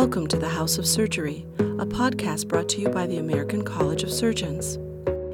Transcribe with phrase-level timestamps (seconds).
[0.00, 4.04] Welcome to the House of Surgery, a podcast brought to you by the American College
[4.04, 4.76] of Surgeons.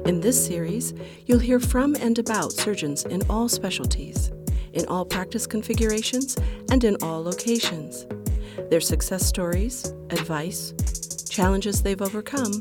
[0.07, 0.95] In this series,
[1.27, 4.31] you'll hear from and about surgeons in all specialties,
[4.73, 6.35] in all practice configurations,
[6.71, 8.07] and in all locations.
[8.71, 10.73] Their success stories, advice,
[11.29, 12.53] challenges they've overcome,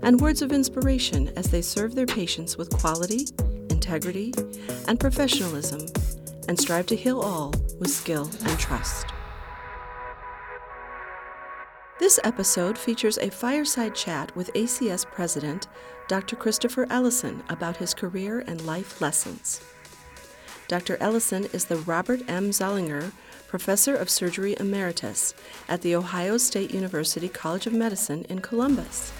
[0.00, 3.26] and words of inspiration as they serve their patients with quality,
[3.68, 4.32] integrity,
[4.88, 5.82] and professionalism,
[6.48, 9.04] and strive to heal all with skill and trust.
[12.02, 15.68] This episode features a fireside chat with ACS President
[16.08, 16.34] Dr.
[16.34, 19.60] Christopher Ellison about his career and life lessons.
[20.66, 20.96] Dr.
[20.96, 22.50] Ellison is the Robert M.
[22.50, 23.12] Zollinger
[23.46, 25.32] Professor of Surgery Emeritus
[25.68, 29.12] at The Ohio State University College of Medicine in Columbus.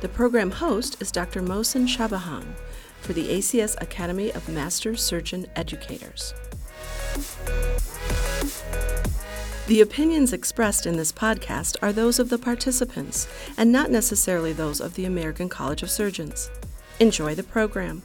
[0.00, 1.42] The program host is Dr.
[1.42, 2.54] Mohsen Shabahang
[3.00, 6.32] for the ACS Academy of Master Surgeon Educators.
[9.66, 13.26] The opinions expressed in this podcast are those of the participants
[13.56, 16.50] and not necessarily those of the American College of Surgeons.
[17.00, 18.02] Enjoy the program.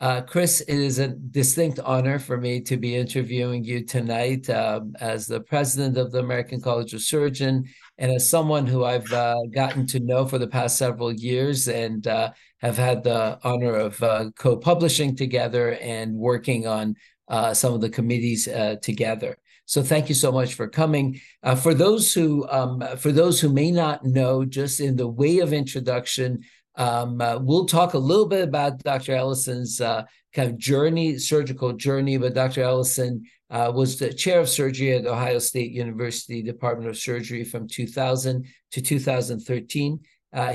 [0.00, 4.94] Uh, Chris, it is a distinct honor for me to be interviewing you tonight um,
[5.00, 7.64] as the president of the American College of Surgeon
[7.98, 12.06] and as someone who I've uh, gotten to know for the past several years and
[12.06, 16.94] uh, have had the honor of uh, co-publishing together and working on
[17.28, 19.36] uh, some of the committees uh, together.
[19.66, 21.20] So thank you so much for coming.
[21.42, 25.40] Uh, for those who um, for those who may not know, just in the way
[25.40, 26.44] of introduction,
[26.76, 29.16] um, uh, we'll talk a little bit about Dr.
[29.16, 32.16] Ellison's uh, kind of journey, surgical journey.
[32.16, 32.62] But Dr.
[32.62, 37.66] Ellison uh, was the chair of surgery at Ohio State University Department of Surgery from
[37.66, 40.00] 2000 to 2013.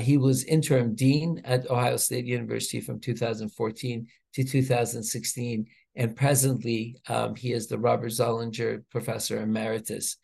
[0.00, 7.34] he was interim dean at Ohio State University from 2014 to 2016 and presently um,
[7.34, 10.16] he is the Robert Zollinger Professor Emeritus.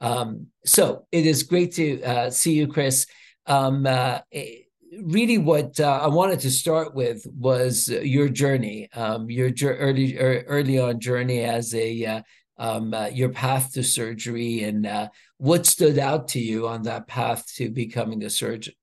[0.00, 3.06] Um, so it is great to uh, see you, Chris.
[3.46, 4.62] Um, uh, eh,
[5.02, 10.44] really, what uh, I wanted to start with was your journey, um, your early er,
[10.46, 12.22] early on journey as a uh,
[12.58, 15.08] um, uh, your path to surgery, and uh,
[15.38, 18.74] what stood out to you on that path to becoming a surgeon.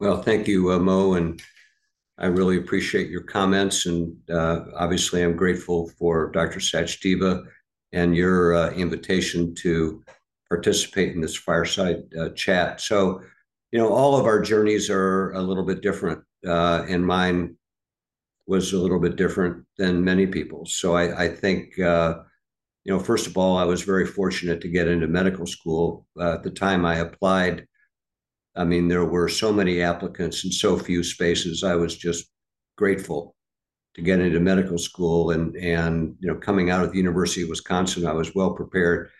[0.00, 1.40] Well, thank you, Mo, and
[2.20, 6.60] I really appreciate your comments, and uh, obviously, I'm grateful for Dr.
[6.60, 7.44] Sachdeva
[7.92, 10.04] and your uh, invitation to
[10.50, 12.82] participate in this fireside uh, chat.
[12.82, 13.22] So,
[13.72, 17.56] you know, all of our journeys are a little bit different, uh, and mine
[18.46, 20.74] was a little bit different than many people's.
[20.74, 22.18] So, I, I think, uh,
[22.84, 26.06] you know, first of all, I was very fortunate to get into medical school.
[26.20, 27.66] Uh, at the time I applied,
[28.56, 31.62] I mean, there were so many applicants and so few spaces.
[31.62, 32.26] I was just
[32.76, 33.34] grateful
[33.94, 37.48] to get into medical school and and you know coming out of the University of
[37.48, 39.10] Wisconsin, I was well prepared.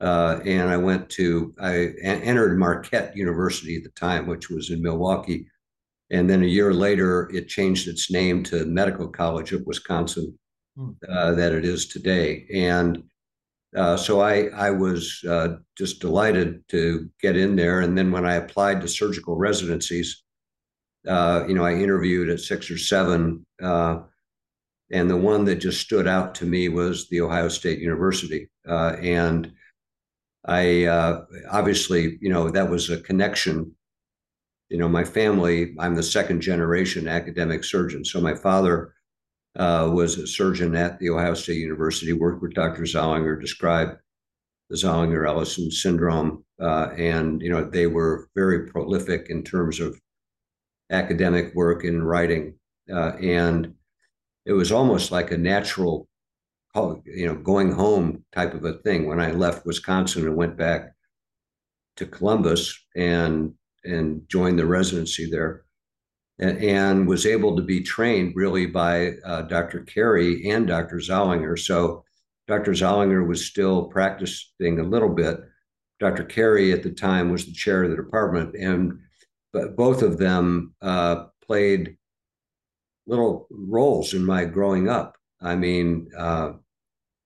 [0.00, 4.82] Uh, and I went to I entered Marquette University at the time, which was in
[4.82, 5.46] Milwaukee,
[6.10, 10.38] and then a year later it changed its name to Medical College of Wisconsin,
[10.76, 10.90] hmm.
[11.08, 12.46] uh, that it is today.
[12.54, 13.02] And
[13.76, 18.26] uh, so I I was uh, just delighted to get in there, and then when
[18.26, 20.22] I applied to surgical residencies,
[21.06, 24.00] uh, you know, I interviewed at six or seven, uh,
[24.90, 28.96] and the one that just stood out to me was the Ohio State University, uh,
[29.00, 29.52] and
[30.46, 30.86] I
[31.50, 33.72] obviously, you know, that was a connection.
[34.68, 35.74] You know, my family.
[35.78, 38.94] I'm the second generation academic surgeon, so my father
[39.56, 42.82] uh, was a surgeon at the Ohio State University, worked with Dr.
[42.82, 43.96] Zollinger, described
[44.68, 49.98] the Zollinger-Ellison syndrome, uh, and you know they were very prolific in terms of
[50.90, 52.54] academic work and writing,
[52.92, 53.74] uh, and
[54.46, 56.08] it was almost like a natural,
[56.74, 59.06] you know, going home type of a thing.
[59.06, 60.92] When I left Wisconsin and went back
[61.96, 63.52] to Columbus and
[63.84, 65.64] and joined the residency there,
[66.40, 69.80] and, was able to be trained really by uh, Dr.
[69.80, 70.96] Carey and Dr.
[70.96, 71.58] Zollinger.
[71.58, 72.04] So
[72.48, 72.72] Dr.
[72.72, 75.38] Zollinger was still practicing a little bit.
[76.00, 76.24] Dr.
[76.24, 78.98] Carey at the time was the chair of the department, and
[79.52, 81.96] but both of them uh, played
[83.06, 85.16] little roles in my growing up.
[85.42, 86.52] I mean, uh,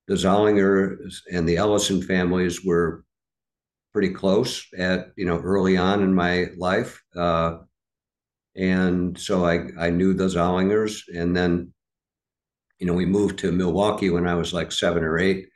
[0.08, 0.96] the Zollinger
[1.32, 3.04] and the Ellison families were
[3.92, 7.02] pretty close at you know early on in my life.
[7.16, 7.58] Uh,
[8.56, 11.02] and so I, I knew the Zollingers.
[11.14, 11.72] And then,
[12.78, 15.48] you know, we moved to Milwaukee when I was like seven or eight,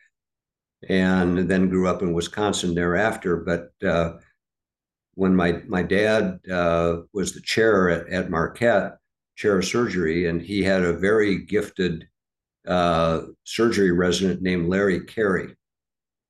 [0.89, 3.37] and then grew up in Wisconsin thereafter.
[3.37, 4.15] But uh,
[5.15, 8.99] when my, my dad uh, was the chair at, at Marquette,
[9.37, 12.09] chair of surgery, and he had a very gifted
[12.67, 15.55] uh, surgery resident named Larry Carey.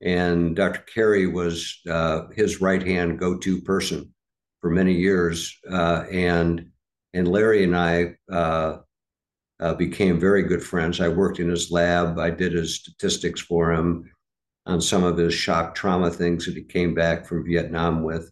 [0.00, 0.82] And Dr.
[0.82, 4.14] Carey was uh, his right hand go to person
[4.60, 5.56] for many years.
[5.70, 6.70] Uh, and,
[7.14, 8.78] and Larry and I uh,
[9.60, 11.00] uh, became very good friends.
[11.00, 14.10] I worked in his lab, I did his statistics for him
[14.66, 18.30] on some of his shock trauma things that he came back from Vietnam with.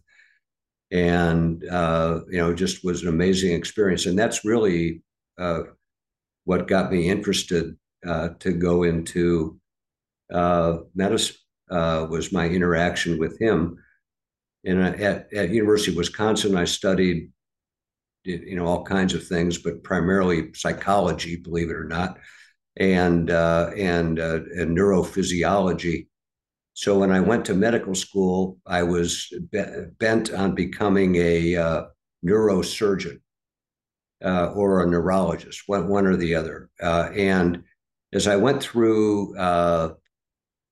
[0.91, 4.05] And, uh, you know, just was an amazing experience.
[4.05, 5.01] And that's really
[5.37, 5.63] uh,
[6.45, 7.75] what got me interested
[8.05, 9.59] uh, to go into
[10.29, 11.35] medicine
[11.69, 13.77] was my interaction with him.
[14.67, 17.31] And at, at University of Wisconsin, I studied,
[18.25, 22.17] you know, all kinds of things, but primarily psychology, believe it or not,
[22.75, 26.07] and uh, and, and neurophysiology.
[26.73, 29.33] So when I went to medical school, I was
[29.99, 31.83] bent on becoming a uh,
[32.25, 33.21] neurosurgeon
[34.23, 36.69] uh, or a neurologist, one, one or the other.
[36.83, 37.63] Uh, and
[38.13, 39.93] as I went through uh,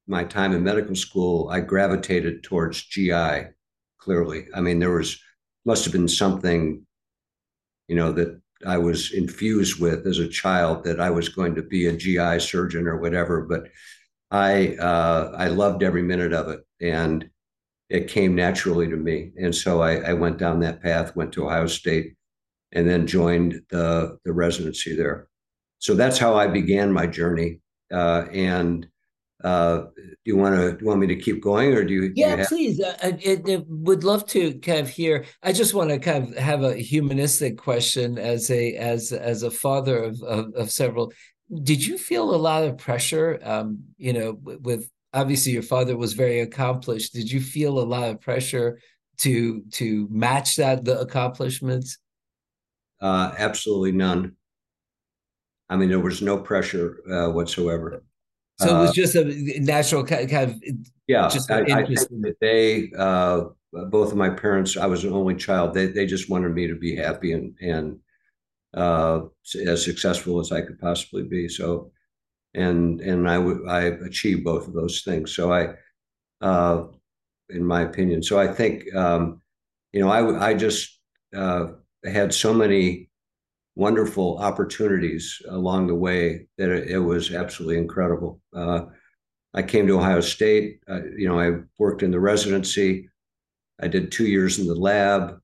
[0.05, 3.54] my time in medical school, I gravitated towards GI.
[4.05, 5.19] Clearly, I mean, there was
[5.65, 6.85] must have been something,
[7.87, 11.63] you know, that I was infused with as a child that I was going to
[11.63, 13.41] be a GI surgeon or whatever.
[13.41, 13.63] But
[14.29, 17.27] I uh, I loved every minute of it, and
[17.89, 19.31] it came naturally to me.
[19.41, 22.13] And so I, I, went down that path, went to Ohio State,
[22.73, 25.29] and then joined the the residency there.
[25.79, 27.59] So that's how I began my journey.
[27.91, 28.87] Uh, and
[29.45, 32.11] uh, do you want to do you want me to keep going, or do you?
[32.15, 32.81] Yeah, do you please.
[32.83, 35.25] I, I, I, would love to kind of hear.
[35.43, 39.51] I just want to kind of have a humanistic question as a as as a
[39.51, 41.13] father of of, of several
[41.63, 46.13] did you feel a lot of pressure um, you know with obviously your father was
[46.13, 48.79] very accomplished did you feel a lot of pressure
[49.17, 51.97] to to match that the accomplishments
[53.01, 54.35] uh, absolutely none
[55.69, 58.03] i mean there was no pressure uh, whatsoever
[58.59, 60.55] so it was uh, just a natural kind of
[61.07, 65.13] yeah just I, I think that they uh, both of my parents i was an
[65.13, 67.99] only child they, they just wanted me to be happy and and
[68.75, 69.21] uh,
[69.65, 71.47] as successful as I could possibly be.
[71.47, 71.91] So,
[72.53, 75.35] and and I would I achieved both of those things.
[75.35, 75.69] So I,
[76.41, 76.85] uh,
[77.49, 79.41] in my opinion, so I think um,
[79.93, 80.99] you know I I just
[81.35, 81.67] uh,
[82.03, 83.04] had so many
[83.75, 88.41] wonderful opportunities along the way that it, it was absolutely incredible.
[88.55, 88.85] Uh,
[89.53, 90.79] I came to Ohio State.
[90.89, 93.09] Uh, you know, I worked in the residency.
[93.81, 95.39] I did two years in the lab.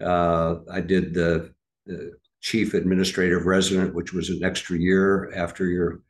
[0.00, 1.52] Uh, I did the,
[1.86, 6.02] the chief administrative resident, which was an extra year after your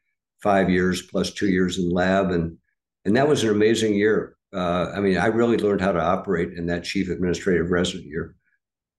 [0.43, 2.57] five years plus two years in lab, and
[3.05, 4.37] and that was an amazing year.
[4.53, 8.35] Uh, I mean, I really learned how to operate in that chief administrative resident year.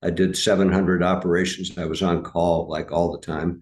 [0.04, 1.78] I did 700 operations.
[1.78, 3.62] I was on call like all the time,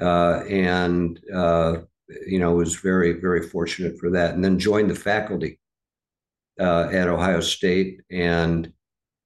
[0.00, 1.78] uh, and uh,
[2.26, 4.34] you know was very very fortunate for that.
[4.34, 5.58] And then joined the faculty
[6.60, 8.72] uh, at Ohio State, and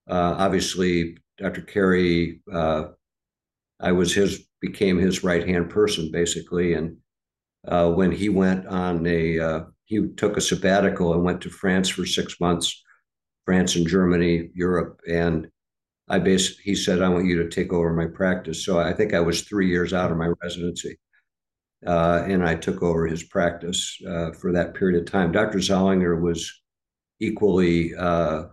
[0.09, 1.63] uh, obviously Dr.
[1.63, 2.85] Carey uh,
[3.81, 6.75] I was his became his right hand person basically.
[6.75, 6.99] And
[7.67, 12.07] uh, when he went on a he took a sabbatical and went to France for
[12.07, 12.81] six months,
[13.45, 15.51] France and Germany, Europe, and
[16.11, 18.65] I basically he said I want you to take over my practice.
[18.65, 20.99] So I think I was three years out of my residency.
[21.87, 25.33] Uh, and I took over his practice uh, for that period of time.
[25.33, 25.59] Dr.
[25.59, 26.53] Zollinger was
[27.21, 28.45] equally uh,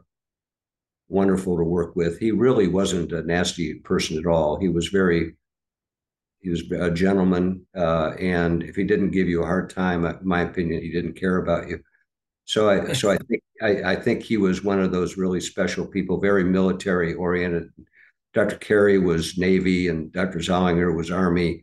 [1.10, 2.20] wonderful to work with.
[2.20, 4.60] He really wasn't a nasty person at all.
[4.60, 5.36] He was very,
[6.39, 10.20] he was a gentleman, uh, and if he didn't give you a hard time, in
[10.22, 11.82] my opinion, he didn't care about you.
[12.48, 15.86] So I, so I think I, I think he was one of those really special
[15.86, 17.70] people, very military oriented.
[18.34, 18.56] Dr.
[18.56, 20.39] Carey was Navy, and Dr.
[20.39, 21.62] Zollinger was Army,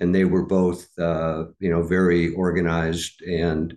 [0.00, 3.22] and they were both, uh, you know, very organized.
[3.22, 3.76] And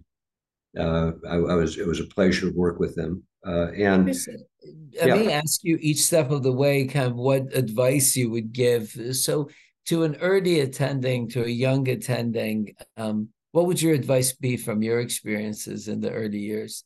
[0.77, 3.23] uh, I, I was it was a pleasure to work with them.
[3.43, 5.15] Uh, and let yeah.
[5.15, 8.95] me ask you each step of the way, kind of what advice you would give.
[9.13, 9.49] So,
[9.85, 14.83] to an early attending, to a young attending, um, what would your advice be from
[14.83, 16.83] your experiences in the early years?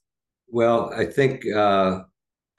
[0.47, 2.05] Well, I think uh, a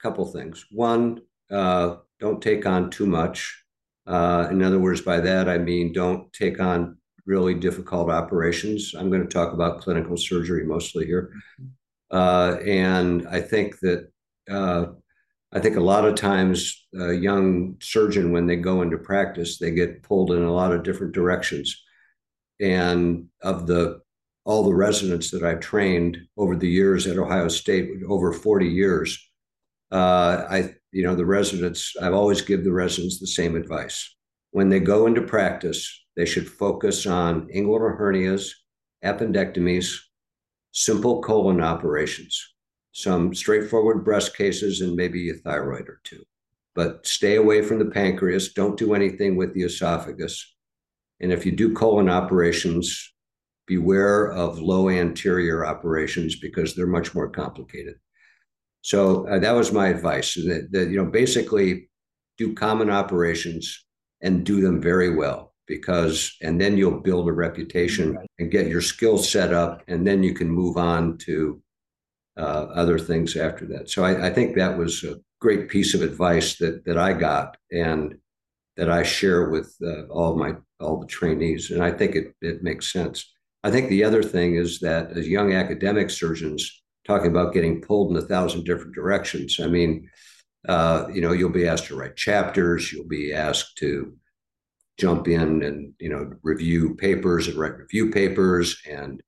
[0.03, 0.67] couple things.
[0.69, 3.63] One, uh, don't take on too much.
[4.05, 8.93] Uh, in other words, by that I mean don't take on really difficult operations.
[8.95, 11.31] I'm going to talk about clinical surgery mostly here.
[11.59, 12.15] Mm-hmm.
[12.15, 14.11] Uh, and I think that
[14.47, 14.85] uh,
[15.51, 19.71] I think a lot of times a young surgeon, when they go into practice, they
[19.71, 21.81] get pulled in a lot of different directions.
[22.59, 24.02] And of the
[24.45, 29.17] all the residents that I've trained over the years at Ohio State, over 40 years,
[29.91, 34.15] uh, I you know the residents I've always give the residents the same advice.
[34.51, 38.51] When they go into practice, they should focus on inguinal hernias,
[39.03, 39.97] appendectomies,
[40.71, 42.53] simple colon operations,
[42.91, 46.23] some straightforward breast cases, and maybe a thyroid or two.
[46.75, 48.53] But stay away from the pancreas.
[48.53, 50.55] Don't do anything with the esophagus.
[51.19, 53.12] And if you do colon operations,
[53.65, 57.95] beware of low anterior operations because they're much more complicated.
[58.81, 61.89] So uh, that was my advice that, that, you know, basically
[62.37, 63.85] do common operations
[64.21, 68.27] and do them very well because, and then you'll build a reputation right.
[68.39, 71.61] and get your skill set up, and then you can move on to
[72.37, 73.89] uh, other things after that.
[73.89, 77.57] So I, I think that was a great piece of advice that that I got
[77.71, 78.15] and
[78.77, 82.63] that I share with uh, all my all the trainees, and I think it it
[82.63, 83.32] makes sense.
[83.63, 88.11] I think the other thing is that as young academic surgeons talking about getting pulled
[88.11, 89.59] in a thousand different directions.
[89.61, 90.09] I mean,
[90.67, 94.13] uh, you know, you'll be asked to write chapters, you'll be asked to
[94.99, 99.21] jump in and you know review papers and write review papers, and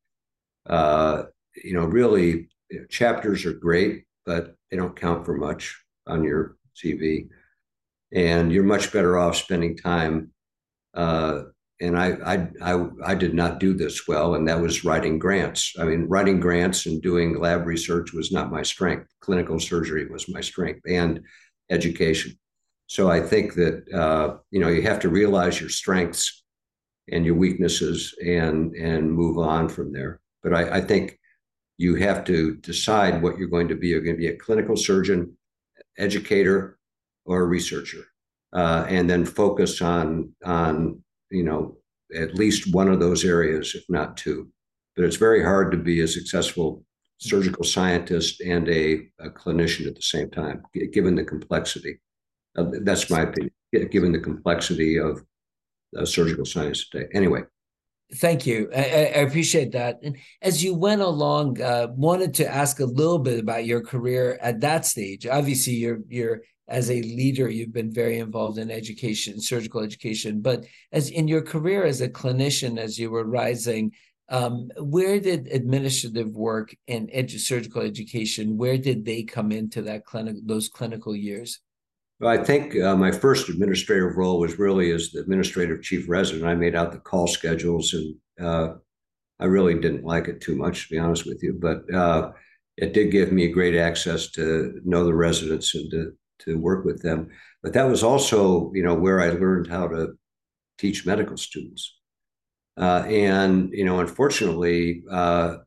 [0.67, 1.23] uh,
[1.63, 6.23] you know, really, you know, chapters are great, but they don't count for much on
[6.23, 7.27] your CV,
[8.13, 10.31] and you're much better off spending time
[10.93, 11.43] uh,
[11.81, 15.73] and I, I, I, I did not do this well, and that was writing grants.
[15.77, 19.07] I mean, writing grants and doing lab research was not my strength.
[19.19, 21.21] Clinical surgery was my strength, and
[21.69, 22.37] education.
[22.87, 26.43] So I think that uh, you know you have to realize your strengths
[27.11, 30.19] and your weaknesses, and and move on from there.
[30.43, 31.19] But I, I think
[31.77, 33.89] you have to decide what you're going to be.
[33.89, 35.35] You're going to be a clinical surgeon,
[35.97, 36.77] educator,
[37.25, 38.05] or a researcher,
[38.53, 41.03] uh, and then focus on on
[41.35, 41.77] you know,
[42.15, 44.49] at least one of those areas, if not two.
[44.95, 46.83] But it's very hard to be a successful
[47.17, 50.63] surgical scientist and a, a clinician at the same time,
[50.93, 51.99] given the complexity.
[52.57, 53.51] Uh, that's my opinion,
[53.91, 55.23] given the complexity of
[55.97, 57.07] uh, surgical science today.
[57.13, 57.41] Anyway.
[58.15, 58.69] Thank you.
[58.73, 59.97] I, I, appreciate that.
[60.03, 64.37] And as you went along, uh, wanted to ask a little bit about your career
[64.41, 65.25] at that stage.
[65.25, 70.41] Obviously, you're you're as a leader, you've been very involved in education, surgical education.
[70.41, 73.91] But as in your career as a clinician, as you were rising,
[74.29, 78.57] um, where did administrative work and edu- surgical education?
[78.57, 81.59] Where did they come into that clinic those clinical years?
[82.19, 86.45] Well, I think uh, my first administrative role was really as the administrative chief resident.
[86.45, 88.75] I made out the call schedules, and uh,
[89.39, 91.59] I really didn't like it too much, to be honest with you.
[91.59, 92.31] But uh,
[92.77, 97.01] it did give me great access to know the residents and to to work with
[97.01, 97.29] them.
[97.63, 100.17] But that was also, you know, where I learned how to
[100.77, 101.97] teach medical students.
[102.77, 105.57] Uh, and you know, unfortunately, uh,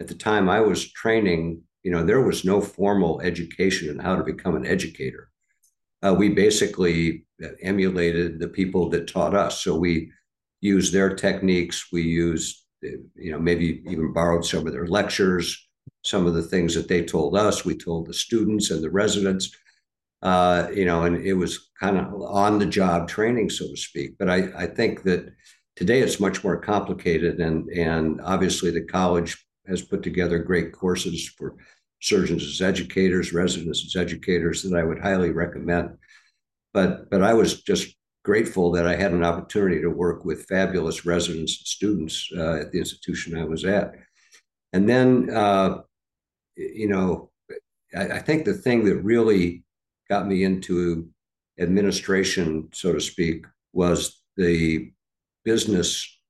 [0.00, 4.16] at the time I was training, you know, there was no formal education in how
[4.16, 5.30] to become an educator.
[6.02, 7.26] Uh, we basically
[7.62, 9.62] emulated the people that taught us.
[9.62, 10.10] So we
[10.60, 11.88] used their techniques.
[11.92, 15.68] We used, you know, maybe even borrowed some of their lectures,
[16.02, 17.64] some of the things that they told us.
[17.64, 19.50] We told the students and the residents
[20.22, 24.16] uh, you know, and it was kind of on the job training, so to speak.
[24.18, 25.32] But I, I think that
[25.76, 31.28] today it's much more complicated, and and obviously the college has put together great courses
[31.36, 31.56] for
[32.00, 35.98] surgeons as educators, residents as educators that I would highly recommend.
[36.72, 37.96] But but I was just
[38.26, 42.72] grateful that I had an opportunity to work with fabulous residents and students uh, at
[42.72, 43.92] the institution I was at.
[44.72, 45.82] And then, uh,
[46.56, 47.30] you know,
[47.96, 49.62] I, I, think the thing that really
[50.08, 51.08] got me into
[51.58, 54.90] administration, so to speak, was the
[55.44, 56.20] business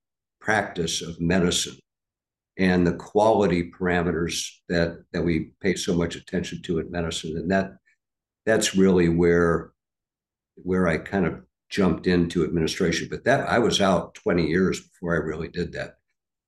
[0.41, 1.77] practice of medicine
[2.59, 7.37] and the quality parameters that that we pay so much attention to in medicine.
[7.37, 7.77] And that
[8.45, 9.73] that's really where
[10.55, 13.09] where I kind of jumped into administration.
[13.11, 15.97] But that I was out 20 years before I really did that.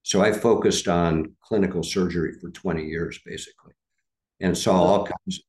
[0.03, 3.75] So I focused on clinical surgery for 20 years basically
[4.41, 5.43] and saw all kinds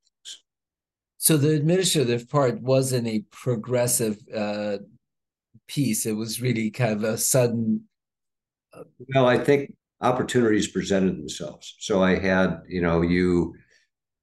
[1.19, 4.77] so the administrative part wasn't a progressive uh,
[5.67, 6.05] piece.
[6.05, 7.83] It was really kind of a sudden.
[8.73, 8.83] Uh,
[9.13, 11.75] well, I think opportunities presented themselves.
[11.79, 13.53] So I had, you know, you,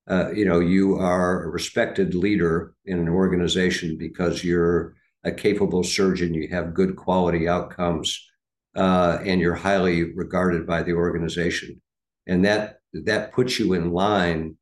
[0.09, 5.85] uh, you know, you are a respected leader in an organization because you're a capable
[5.85, 6.33] surgeon.
[6.33, 8.27] You have good quality outcomes,
[8.75, 11.83] uh, and you're highly regarded by the organization,
[12.27, 14.57] and that that puts you in line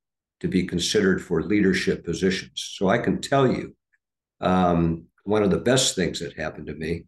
[0.44, 2.72] to be considered for leadership positions.
[2.76, 3.74] So I can tell you,
[4.42, 7.06] um, one of the best things that happened to me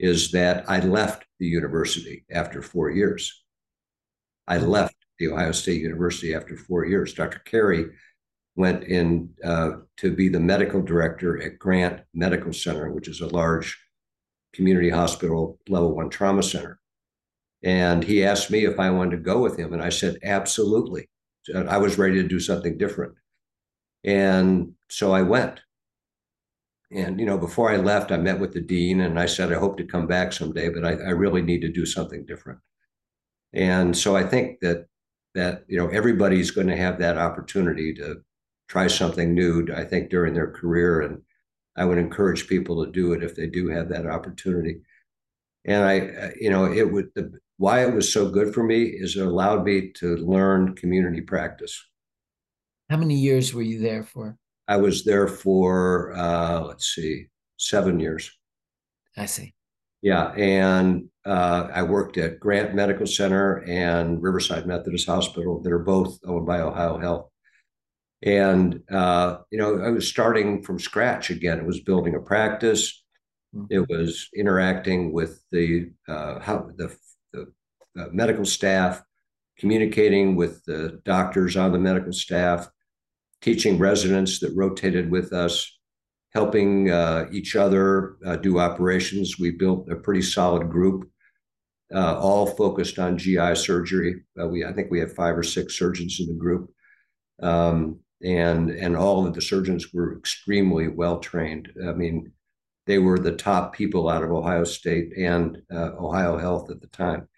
[0.00, 3.44] is that I left the university after four years.
[4.48, 7.14] I left the Ohio State University after four years.
[7.14, 7.38] Dr.
[7.38, 7.86] Carey
[8.56, 13.28] went in uh, to be the medical director at Grant Medical Center, which is a
[13.28, 13.78] large
[14.54, 16.80] community hospital level one trauma center.
[17.62, 19.72] And he asked me if I wanted to go with him.
[19.72, 21.08] And I said, absolutely.
[21.54, 23.14] I was ready to do something different.
[24.04, 25.60] And so I went.
[26.92, 29.56] And, you know, before I left, I met with the dean and I said, I
[29.56, 32.60] hope to come back someday, but I, I really need to do something different.
[33.52, 34.86] And so I think that,
[35.34, 38.22] that, you know, everybody's going to have that opportunity to
[38.68, 41.00] try something new, I think, during their career.
[41.00, 41.22] And
[41.76, 44.82] I would encourage people to do it if they do have that opportunity.
[45.66, 49.16] And I, you know, it would, the, why it was so good for me is
[49.16, 51.84] it allowed me to learn community practice.
[52.88, 54.36] How many years were you there for?
[54.68, 58.30] I was there for uh, let's see, seven years.
[59.16, 59.54] I see.
[60.02, 65.80] Yeah, and uh, I worked at Grant Medical Center and Riverside Methodist Hospital that are
[65.80, 67.30] both owned by Ohio Health.
[68.22, 71.58] And uh, you know, I was starting from scratch again.
[71.58, 73.04] It was building a practice.
[73.56, 73.72] Mm-hmm.
[73.72, 76.94] It was interacting with the uh, how the,
[77.32, 77.46] the
[78.12, 79.02] medical staff,
[79.58, 82.68] communicating with the doctors on the medical staff,
[83.40, 85.78] teaching residents that rotated with us,
[86.34, 89.38] helping uh, each other uh, do operations.
[89.38, 91.08] We built a pretty solid group,
[91.94, 94.24] uh, all focused on GI surgery.
[94.40, 96.70] Uh, we, I think we had five or six surgeons in the group.
[97.42, 101.70] Um, and, and all of the surgeons were extremely well trained.
[101.86, 102.32] I mean,
[102.86, 106.86] they were the top people out of Ohio State and uh, Ohio Health at the
[106.88, 107.28] time.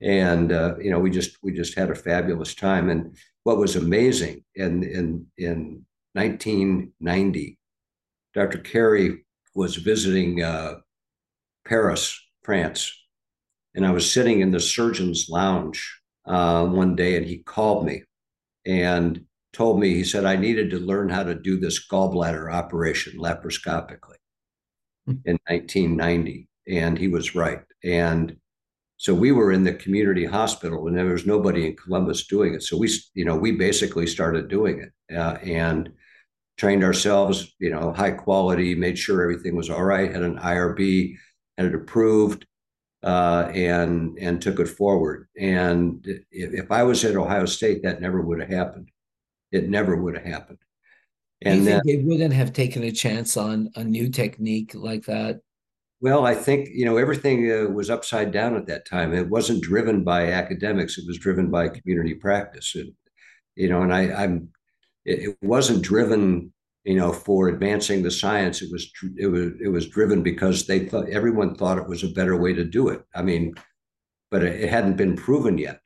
[0.00, 2.88] And uh, you know we just we just had a fabulous time.
[2.88, 5.84] And what was amazing in in in
[6.14, 7.56] 1990
[8.34, 10.74] dr carey was visiting uh,
[11.66, 12.92] paris france.
[13.74, 18.02] And i was sitting in the surgeon's lounge uh, one day and he called me
[18.66, 23.18] and told me he said i needed to learn how to do this gallbladder operation
[23.18, 24.19] laparoscopically.
[25.06, 28.36] In 1990 and he was right and
[29.00, 32.62] so we were in the community hospital and there was nobody in Columbus doing it.
[32.62, 35.90] So we, you know, we basically started doing it uh, and
[36.58, 41.16] trained ourselves, you know, high quality, made sure everything was all right, had an IRB,
[41.56, 42.44] had it approved,
[43.02, 45.28] uh, and and took it forward.
[45.38, 48.90] And if, if, I was at Ohio State, that never would have happened.
[49.50, 50.58] It never would have happened.
[51.42, 55.04] And you think then, they wouldn't have taken a chance on a new technique like
[55.06, 55.40] that?
[56.02, 59.12] Well, I think you know everything uh, was upside down at that time.
[59.14, 62.74] It wasn't driven by academics; it was driven by community practice.
[62.74, 62.92] And,
[63.56, 64.48] you know, and I, I'm,
[65.04, 66.52] it, wasn't driven,
[66.84, 68.62] you know, for advancing the science.
[68.62, 72.08] It was, it was, it was driven because they thought everyone thought it was a
[72.08, 73.02] better way to do it.
[73.14, 73.54] I mean,
[74.30, 75.80] but it hadn't been proven yet.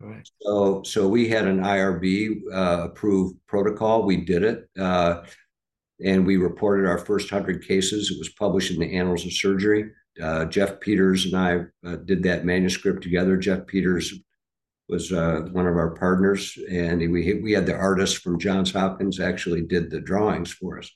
[0.00, 0.28] Right.
[0.42, 4.04] So, so we had an IRB uh, approved protocol.
[4.04, 4.68] We did it.
[4.78, 5.22] Uh,
[6.04, 8.10] and we reported our first 100 cases.
[8.10, 9.90] It was published in the Annals of Surgery.
[10.22, 13.36] Uh, Jeff Peters and I uh, did that manuscript together.
[13.36, 14.14] Jeff Peters
[14.88, 19.20] was uh, one of our partners, and we we had the artist from Johns Hopkins
[19.20, 20.90] actually did the drawings for us.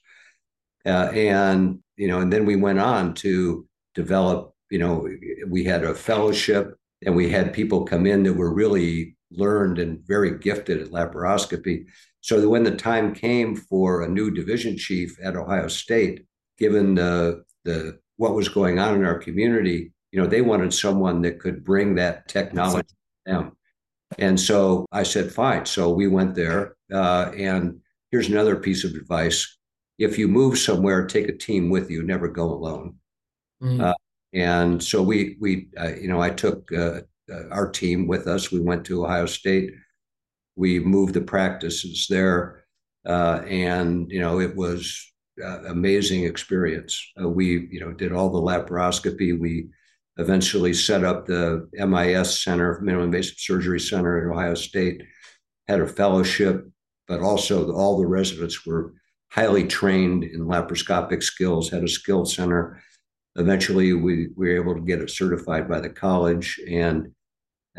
[0.84, 4.54] Uh, and you know, and then we went on to develop.
[4.70, 5.08] You know,
[5.48, 10.00] we had a fellowship, and we had people come in that were really learned and
[10.06, 11.86] very gifted at laparoscopy
[12.20, 16.24] so that when the time came for a new division chief at Ohio State,
[16.58, 21.22] given the the what was going on in our community, you know, they wanted someone
[21.22, 23.52] that could bring that technology to them.
[24.18, 25.64] And so I said, fine.
[25.66, 26.76] So we went there.
[26.92, 29.58] Uh, and here's another piece of advice:
[29.98, 32.02] if you move somewhere, take a team with you.
[32.02, 32.96] Never go alone.
[33.60, 33.80] Mm.
[33.80, 33.94] Uh,
[34.32, 38.50] and so we we uh, you know I took uh, uh, our team with us.
[38.50, 39.72] We went to Ohio State
[40.56, 42.64] we moved the practices there,
[43.06, 45.12] uh, and you know it was
[45.66, 47.02] amazing experience.
[47.20, 49.38] Uh, we you know did all the laparoscopy.
[49.38, 49.68] We
[50.18, 55.02] eventually set up the MIS Center, Minimally Invasive Surgery Center at Ohio State.
[55.68, 56.68] Had a fellowship,
[57.08, 58.94] but also all the residents were
[59.30, 61.70] highly trained in laparoscopic skills.
[61.70, 62.82] Had a skill center.
[63.36, 67.12] Eventually, we, we were able to get it certified by the college and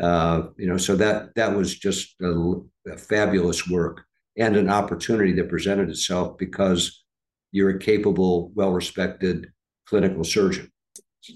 [0.00, 2.54] uh, you know, so that that was just a,
[2.88, 4.04] a fabulous work
[4.36, 7.04] and an opportunity that presented itself because
[7.52, 9.46] you're a capable, well-respected
[9.86, 10.70] clinical surgeon.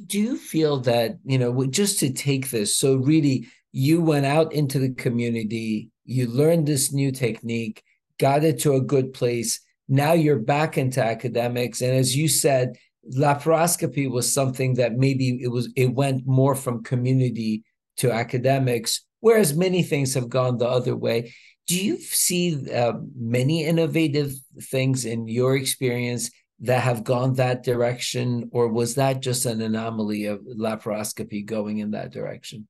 [0.07, 2.77] Do you feel that you know just to take this?
[2.77, 7.83] So really, you went out into the community, you learned this new technique,
[8.19, 9.61] got it to a good place.
[9.89, 12.77] Now you're back into academics, and as you said,
[13.17, 17.65] laparoscopy was something that maybe it was it went more from community
[17.99, 21.33] to academics, whereas many things have gone the other way.
[21.67, 28.49] Do you see uh, many innovative things in your experience that have gone that direction,
[28.53, 32.67] or was that just an anomaly of laparoscopy going in that direction?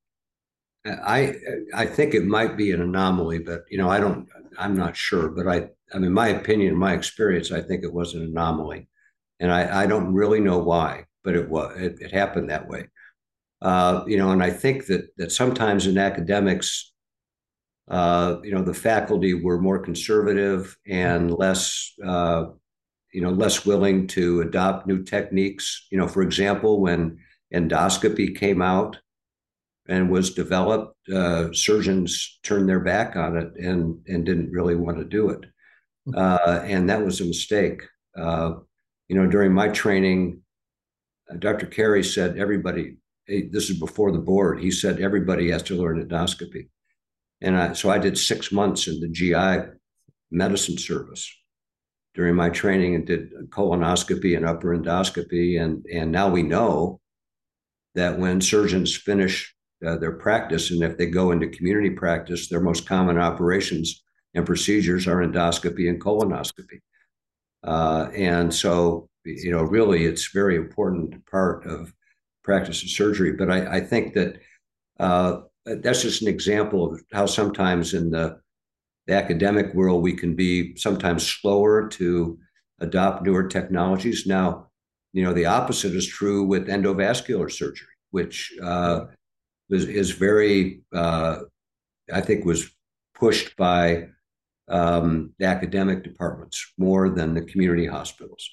[0.85, 1.35] I
[1.75, 5.29] I think it might be an anomaly, but you know I don't I'm not sure.
[5.29, 8.89] But I I mean my opinion, my experience, I think it was an anomaly,
[9.41, 12.89] and I I don't really know why, but it was it, it happened that way.
[13.61, 16.93] Uh, you know, and I think that that sometimes in academics,
[17.89, 22.47] uh, you know, the faculty were more conservative and less, uh,
[23.13, 25.87] you know, less willing to adopt new techniques.
[25.91, 27.19] You know, for example, when
[27.55, 28.99] endoscopy came out
[29.89, 34.99] and was developed, uh, surgeons turned their back on it and and didn't really want
[34.99, 35.45] to do it,
[36.15, 37.83] uh, and that was a mistake.
[38.17, 38.53] Uh,
[39.09, 40.41] you know, during my training,
[41.39, 41.67] Dr.
[41.67, 42.97] Carey said everybody
[43.29, 44.61] this is before the board.
[44.61, 46.69] He said everybody has to learn endoscopy.
[47.41, 49.71] And I, so I did six months in the GI
[50.31, 51.31] medicine service
[52.15, 55.61] during my training and did colonoscopy and upper endoscopy.
[55.61, 57.01] And, and now we know
[57.95, 59.55] that when surgeons finish
[59.87, 64.03] uh, their practice and if they go into community practice, their most common operations
[64.35, 66.81] and procedures are endoscopy and colonoscopy.
[67.65, 71.93] Uh, and so, you know, really, it's very important part of
[72.45, 73.33] practice of surgery.
[73.33, 74.41] But I, I think that
[74.99, 78.41] uh, that's just an example of how sometimes in the,
[79.07, 82.39] the, academic world we can be sometimes slower to
[82.81, 84.27] adopt newer technologies.
[84.27, 84.69] Now,
[85.13, 89.07] you know, the opposite is true with endovascular surgery, which uh,
[89.71, 91.41] is, is very, uh,
[92.13, 92.71] I think, was
[93.15, 94.09] pushed by
[94.69, 98.49] um, the academic departments more than the community hospitals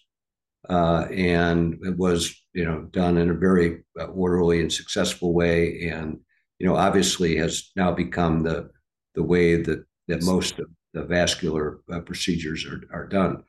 [0.70, 5.90] uh, and it was you know done in a very uh, orderly and successful way,
[5.90, 6.20] and
[6.60, 8.70] you know obviously has now become the
[9.14, 13.44] the way that that most of the vascular uh, procedures are are done.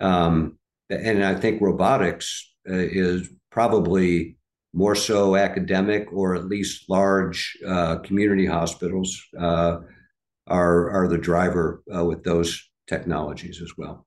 [0.00, 0.58] Um,
[0.90, 4.36] and I think robotics uh, is probably
[4.72, 9.78] more so academic or at least large uh, community hospitals uh,
[10.48, 14.06] are are the driver with those technologies as well.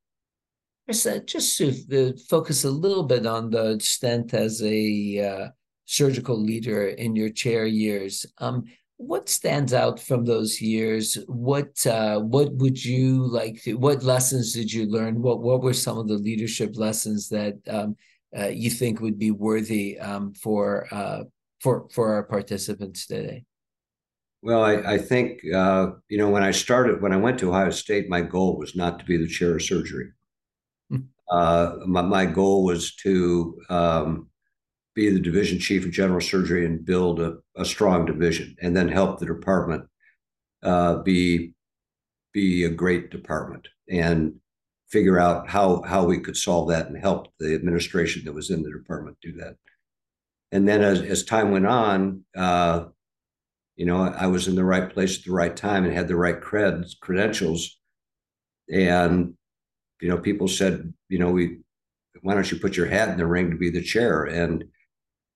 [0.89, 5.47] Uh, just to focus a little bit on the Stent as a uh,
[5.85, 8.25] surgical leader in your chair years.
[8.39, 8.65] Um,
[8.97, 11.17] what stands out from those years?
[11.27, 13.61] What uh, what would you like?
[13.63, 15.21] To, what lessons did you learn?
[15.21, 17.95] What what were some of the leadership lessons that um,
[18.37, 21.23] uh, you think would be worthy um, for uh,
[21.61, 23.45] for for our participants today?
[24.43, 27.69] Well, I, I think uh, you know when I started when I went to Ohio
[27.69, 30.11] State, my goal was not to be the chair of surgery.
[31.29, 34.27] Uh, my, my, goal was to um,
[34.93, 38.89] be the division chief of general surgery and build a, a strong division, and then
[38.89, 39.85] help the department
[40.63, 41.53] uh, be
[42.33, 44.33] be a great department and
[44.89, 48.61] figure out how how we could solve that and help the administration that was in
[48.61, 49.55] the department do that.
[50.51, 52.85] And then as as time went on, uh,
[53.75, 56.15] you know, I was in the right place at the right time and had the
[56.15, 57.77] right creds credentials,
[58.71, 59.33] and
[60.01, 61.59] you know, people said, you know, we,
[62.21, 64.23] why don't you put your hat in the ring to be the chair?
[64.23, 64.65] And,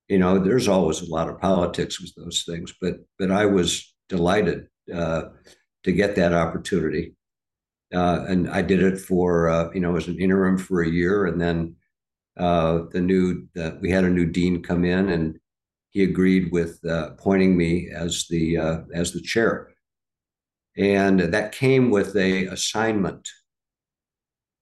[0.09, 3.93] you know, there's always a lot of politics with those things, but, but I was
[4.09, 5.25] delighted uh,
[5.83, 7.13] to get that opportunity.
[7.93, 11.27] Uh, and I did it for, uh, you know, as an interim for a year.
[11.27, 11.75] And then
[12.37, 13.47] uh, the new,
[13.81, 15.39] we had a new dean come in and
[15.95, 19.71] he agreed with uh, appointing me as the, uh, as the chair.
[20.77, 23.27] And that came with a assignment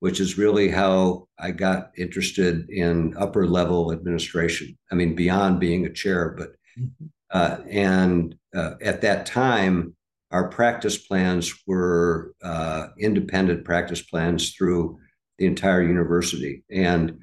[0.03, 4.77] which is really how I got interested in upper level administration.
[4.91, 7.05] I mean, beyond being a chair, but mm-hmm.
[7.31, 9.95] uh, and uh, at that time,
[10.31, 14.99] our practice plans were uh, independent practice plans through
[15.37, 16.65] the entire university.
[16.69, 17.19] And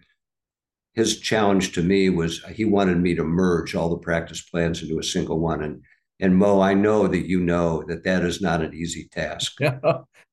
[0.94, 4.98] his challenge to me was he wanted me to merge all the practice plans into
[4.98, 5.62] a single one.
[5.62, 5.82] And
[6.22, 9.58] and Mo, I know that you know that that is not an easy task.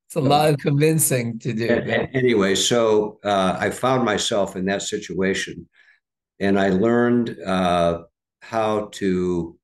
[0.08, 1.67] It's a lot of convincing to do.
[2.13, 5.67] Anyway, so uh, I found myself in that situation,
[6.39, 8.04] and I learned uh,
[8.41, 9.60] how to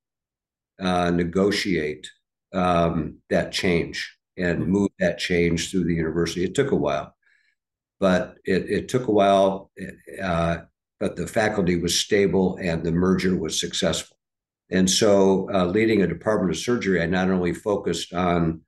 [0.82, 2.10] uh, negotiate
[2.54, 4.72] um, that change and mm-hmm.
[4.72, 6.44] move that change through the university.
[6.44, 7.16] It took a while,
[8.02, 9.72] but it, it took a while.
[10.22, 10.58] Uh,
[11.04, 14.16] but the faculty was stable and the merger was successful.
[14.72, 18.62] And so, uh, leading a department of surgery, I not only focused on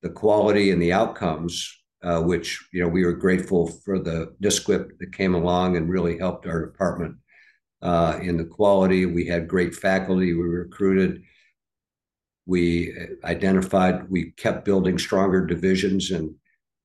[0.00, 1.68] the quality and the outcomes,
[2.04, 6.18] uh, which you know we were grateful for the NSQIP that came along and really
[6.18, 7.16] helped our department
[7.82, 9.06] uh, in the quality.
[9.06, 10.32] We had great faculty.
[10.34, 11.24] We recruited.
[12.46, 14.08] We identified.
[14.08, 16.32] We kept building stronger divisions, and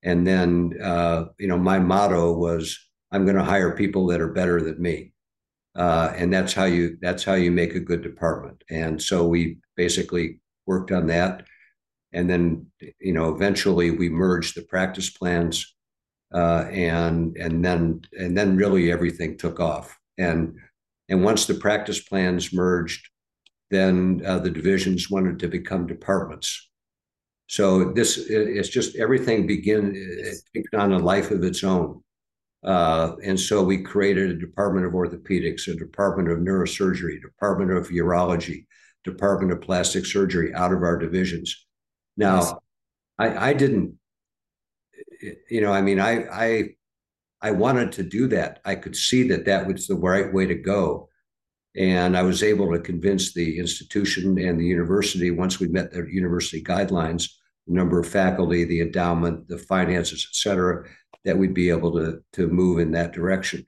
[0.02, 4.32] and then uh, you know my motto was I'm going to hire people that are
[4.32, 5.12] better than me.
[5.74, 8.64] uh, and that's how you that's how you make a good department.
[8.70, 11.44] And so we basically worked on that,
[12.12, 12.66] and then
[13.00, 15.74] you know eventually we merged the practice plans,
[16.34, 19.96] uh, and and then and then really everything took off.
[20.18, 20.56] And
[21.08, 23.08] and once the practice plans merged,
[23.70, 26.70] then uh, the divisions wanted to become departments.
[27.48, 29.92] So this it's just everything begin
[30.54, 32.02] it on a life of its own.
[32.64, 37.88] Uh, and so we created a department of orthopedics, a department of neurosurgery, department of
[37.88, 38.66] urology,
[39.04, 41.66] department of plastic surgery out of our divisions.
[42.16, 42.54] Now, yes.
[43.18, 43.94] I, I didn't,
[45.48, 46.68] you know, I mean, I, I,
[47.40, 48.60] I wanted to do that.
[48.64, 51.08] I could see that that was the right way to go.
[51.76, 56.08] And I was able to convince the institution and the university, once we met their
[56.08, 57.28] university guidelines,
[57.66, 60.88] number of faculty, the endowment, the finances, et cetera,
[61.24, 63.64] that we'd be able to, to move in that direction.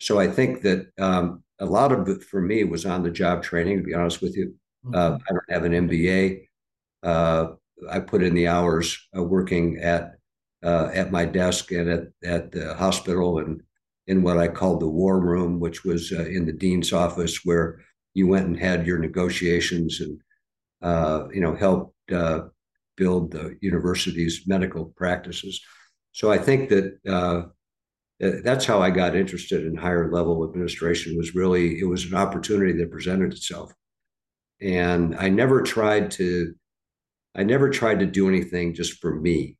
[0.00, 3.42] So I think that um, a lot of it for me was on the job
[3.42, 4.54] training, to be honest with you.
[4.84, 4.94] Mm-hmm.
[4.94, 6.46] Uh, I don't have an MBA.
[7.02, 7.46] Uh,
[7.88, 10.14] I put in the hours uh, working at
[10.62, 13.62] uh, at my desk and at, at the hospital and
[14.06, 17.80] in what I called the war room, which was uh, in the dean's office where
[18.12, 20.20] you went and had your negotiations and
[20.82, 21.94] uh, you know helped
[23.00, 25.60] build the university's medical practices.
[26.12, 27.40] So I think that uh,
[28.44, 31.16] that's how I got interested in higher level administration.
[31.16, 33.72] Was really it was an opportunity that presented itself,
[34.60, 36.54] and I never tried to.
[37.34, 39.56] I never tried to do anything just for me.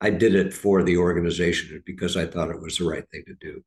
[0.00, 3.34] I did it for the organization because I thought it was the right thing to
[3.40, 3.62] do.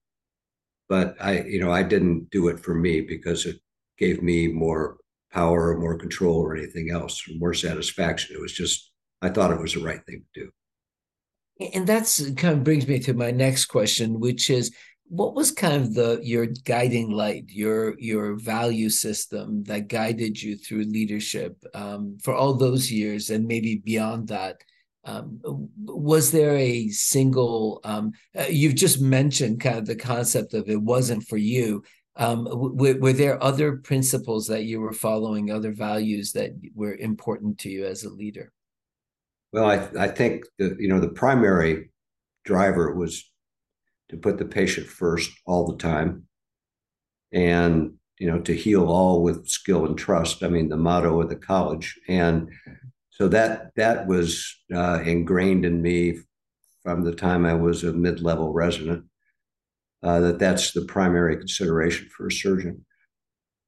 [0.89, 3.57] But I, you know, I didn't do it for me because it
[3.97, 4.97] gave me more
[5.31, 8.35] power or more control or anything else, or more satisfaction.
[8.35, 10.51] It was just I thought it was the right thing to do.
[11.73, 14.75] And that's kind of brings me to my next question, which is
[15.09, 20.57] what was kind of the your guiding light, your your value system that guided you
[20.57, 24.61] through leadership um, for all those years and maybe beyond that?
[25.05, 25.39] Um,
[25.85, 27.79] was there a single?
[27.83, 31.83] Um, uh, you've just mentioned kind of the concept of it wasn't for you.
[32.17, 37.59] Um, w- were there other principles that you were following, other values that were important
[37.59, 38.51] to you as a leader?
[39.53, 41.89] Well, I, I think that, you know, the primary
[42.43, 43.29] driver was
[44.09, 46.23] to put the patient first all the time
[47.31, 50.43] and, you know, to heal all with skill and trust.
[50.43, 51.99] I mean, the motto of the college.
[52.07, 52.49] And
[53.09, 56.19] so that, that was uh, ingrained in me
[56.83, 59.05] from the time I was a mid-level resident,
[60.03, 62.85] uh, that that's the primary consideration for a surgeon.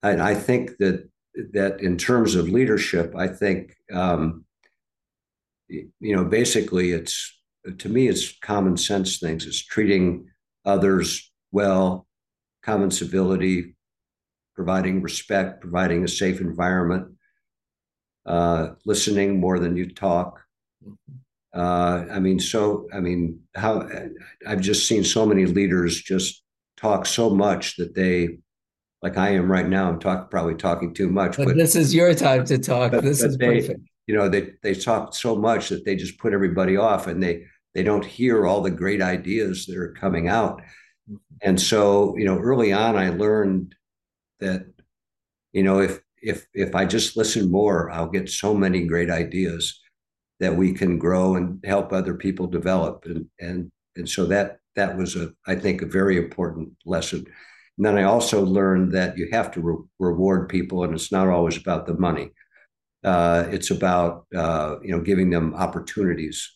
[0.04, 1.10] And I think that,
[1.54, 4.46] that in terms of leadership, I think, um,
[5.70, 7.38] you know, basically it's
[7.78, 9.46] to me it's common sense things.
[9.46, 10.28] It's treating
[10.66, 12.08] others well,
[12.64, 13.76] common civility,
[14.56, 17.14] providing respect, providing a safe environment,
[18.26, 20.42] uh, listening more than you talk.
[21.56, 23.88] Uh, I mean, so I mean, how
[24.48, 26.44] I've just seen so many leaders just
[26.78, 28.40] talk so much that they,
[29.02, 31.38] like I am right now, I'm talk probably talking too much.
[31.38, 32.92] But, but this is your time to talk.
[32.92, 35.96] But, this but is they, perfect you know they they talk so much that they
[35.96, 37.44] just put everybody off and they
[37.76, 40.64] they don't hear all the great ideas that are coming out.
[41.44, 43.76] And so you know early on i learned
[44.40, 44.66] that
[45.54, 49.80] you know if if if i just listen more i'll get so many great ideas
[50.40, 53.06] that we can grow and help other people develop.
[53.06, 57.20] And and and so that that was a i think a very important lesson.
[57.78, 61.28] And then i also learned that you have to re- reward people and it's not
[61.28, 62.32] always about the money
[63.04, 66.52] uh, it's about uh, you know giving them opportunities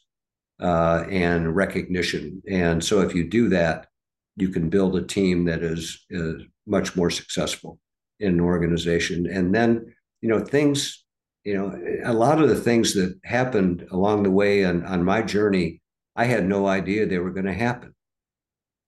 [0.62, 2.42] uh, and recognition.
[2.50, 3.88] And so if you do that,
[4.36, 7.80] you can build a team that is, is much more successful
[8.20, 9.28] in an organization.
[9.28, 11.06] And then you know things,
[11.44, 15.22] you know, a lot of the things that happened along the way on, on my
[15.22, 15.82] journey,
[16.16, 17.94] I had no idea they were going to happen.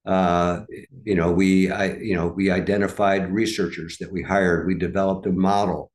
[0.05, 0.61] Uh,
[1.03, 4.67] you know, we, I, you know, we identified researchers that we hired.
[4.67, 5.91] We developed a model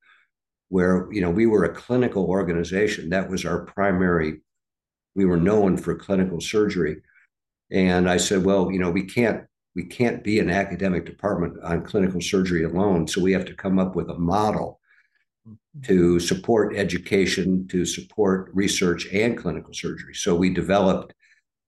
[0.71, 3.11] where you know we were a clinical organization.
[3.11, 4.41] That was our primary
[5.15, 7.03] we were known for clinical surgery.
[7.73, 9.45] And i said well you know we can't
[9.77, 13.79] we can't be an academic department on clinical surgery alone so we have to come
[13.79, 14.81] up with a model
[15.47, 15.81] mm-hmm.
[15.83, 20.15] to support education to support research and clinical surgery.
[20.15, 21.15] So we developed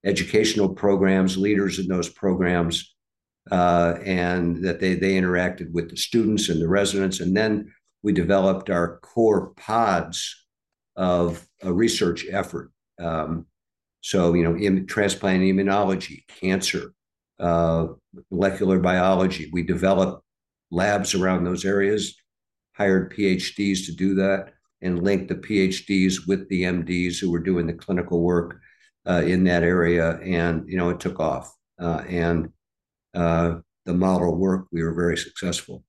[0.05, 2.95] educational programs leaders in those programs
[3.51, 7.21] uh, and that they they interacted with the students and the residents.
[7.21, 10.47] And then we developed our core pods
[10.97, 12.71] of a research effort.
[13.01, 13.47] Um,
[14.01, 16.93] so, you know, in transplant immunology, cancer,
[17.39, 17.89] uh,
[18.31, 19.51] molecular biology.
[19.53, 20.25] We developed
[20.71, 22.17] labs around those areas,
[22.75, 27.67] hired PhDs to do that, and linked the PhDs with the MDs who were doing
[27.67, 28.61] the clinical work
[29.09, 30.19] uh, in that area.
[30.23, 31.55] And, you know, it took off.
[31.81, 32.51] Uh, and
[33.15, 34.69] uh, the model worked.
[34.73, 35.85] We were very successful.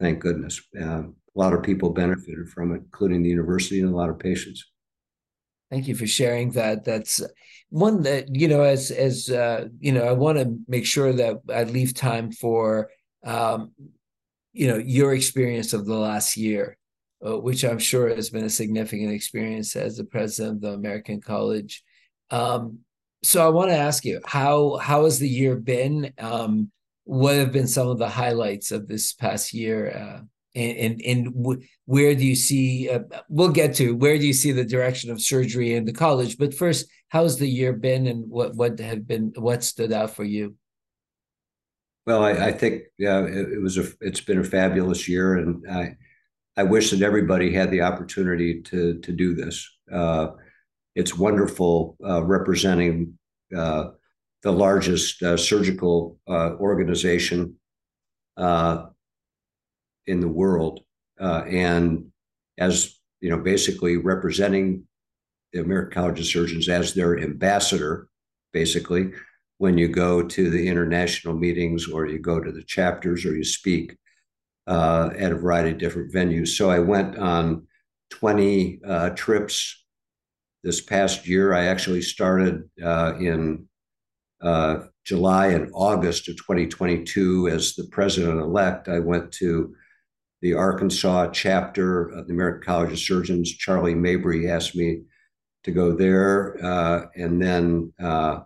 [0.00, 0.60] Thank goodness.
[0.80, 4.18] Um, a lot of people benefited from it, including the university and a lot of
[4.18, 4.64] patients.
[5.70, 6.84] Thank you for sharing that.
[6.84, 7.22] That's
[7.70, 11.38] one that you know, as as uh, you know, I want to make sure that
[11.48, 12.90] I leave time for
[13.24, 13.72] um,
[14.52, 16.76] you know your experience of the last year,
[17.26, 21.22] uh, which I'm sure has been a significant experience as the president of the American
[21.22, 21.82] College.
[22.30, 22.80] Um,
[23.22, 26.12] so I want to ask you how how has the year been?
[26.18, 26.70] Um,
[27.04, 29.90] what have been some of the highlights of this past year?
[29.90, 30.20] Uh,
[30.54, 34.52] and and, and where do you see uh, we'll get to where do you see
[34.52, 36.38] the direction of surgery in the college?
[36.38, 40.24] But first how's the year been and what what have been what stood out for
[40.24, 40.56] you?
[42.06, 45.64] Well i, I think yeah it, it was a it's been a fabulous year and
[45.70, 45.96] i
[46.56, 49.68] i wish that everybody had the opportunity to to do this.
[49.90, 50.28] Uh,
[50.94, 53.18] it's wonderful uh, representing
[53.56, 53.90] uh,
[54.42, 57.56] the largest uh, surgical uh, organization.
[58.36, 58.86] Uh,
[60.06, 60.80] in the world,
[61.20, 62.06] uh, and
[62.58, 64.84] as you know, basically representing
[65.52, 68.08] the American College of Surgeons as their ambassador,
[68.52, 69.12] basically,
[69.58, 73.44] when you go to the international meetings or you go to the chapters or you
[73.44, 73.96] speak
[74.66, 76.48] uh, at a variety of different venues.
[76.48, 77.66] So I went on
[78.10, 79.84] 20 uh, trips
[80.64, 81.54] this past year.
[81.54, 83.68] I actually started uh, in
[84.40, 88.88] uh, July and August of 2022 as the president elect.
[88.88, 89.74] I went to
[90.42, 93.50] the Arkansas chapter of the American College of Surgeons.
[93.50, 95.02] Charlie Mabry asked me
[95.64, 96.58] to go there.
[96.62, 98.40] Uh, and then uh,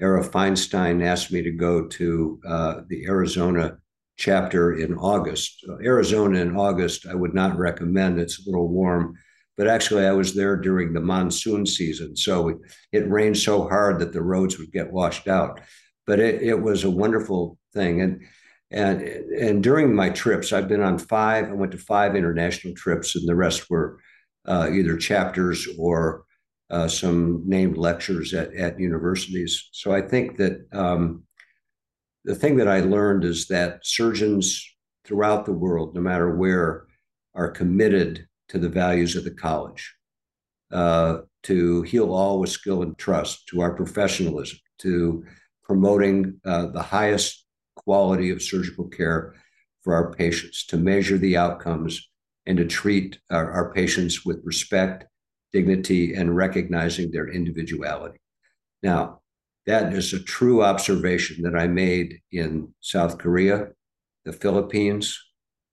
[0.00, 3.76] Ara Feinstein asked me to go to uh, the Arizona
[4.16, 5.64] chapter in August.
[5.82, 8.18] Arizona in August, I would not recommend.
[8.18, 9.14] It's a little warm.
[9.56, 12.16] But actually, I was there during the monsoon season.
[12.16, 12.58] So
[12.90, 15.60] it rained so hard that the roads would get washed out.
[16.06, 18.00] But it, it was a wonderful thing.
[18.00, 18.22] And
[18.70, 21.48] and and during my trips, I've been on five.
[21.48, 24.00] I went to five international trips, and the rest were
[24.46, 26.24] uh, either chapters or
[26.70, 29.68] uh, some named lectures at at universities.
[29.72, 31.24] So I think that um,
[32.24, 34.66] the thing that I learned is that surgeons
[35.04, 36.86] throughout the world, no matter where,
[37.34, 39.94] are committed to the values of the college.
[40.72, 45.22] Uh, to heal all with skill and trust, to our professionalism, to
[45.62, 47.43] promoting uh, the highest
[47.84, 49.34] quality of surgical care
[49.82, 52.08] for our patients, to measure the outcomes,
[52.46, 55.04] and to treat our, our patients with respect,
[55.52, 58.18] dignity, and recognizing their individuality.
[58.82, 59.20] Now,
[59.66, 63.68] that is a true observation that I made in South Korea,
[64.24, 65.18] the Philippines,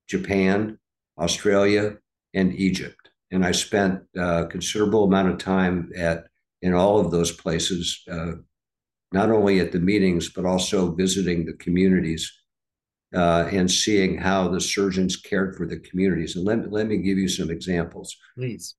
[0.07, 0.77] Japan,
[1.17, 1.97] Australia,
[2.33, 3.09] and Egypt.
[3.31, 6.25] And I spent a considerable amount of time at
[6.61, 8.33] in all of those places, uh,
[9.11, 12.31] not only at the meetings, but also visiting the communities
[13.15, 16.35] uh, and seeing how the surgeons cared for the communities.
[16.35, 18.15] And let, let me give you some examples.
[18.37, 18.75] Please.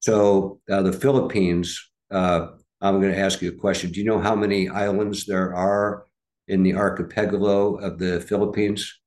[0.00, 1.78] So, uh, the Philippines,
[2.10, 2.48] uh,
[2.80, 3.90] I'm going to ask you a question.
[3.90, 6.06] Do you know how many islands there are
[6.48, 8.98] in the archipelago of the Philippines?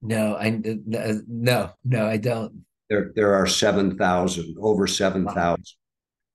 [0.00, 2.64] No, I no, no, I don't.
[2.90, 5.64] There, there are seven thousand, over seven thousand.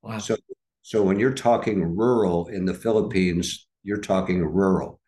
[0.02, 0.12] Wow.
[0.12, 0.18] wow.
[0.20, 0.38] So
[0.88, 5.02] so when you're talking rural in the Philippines, you're talking rural.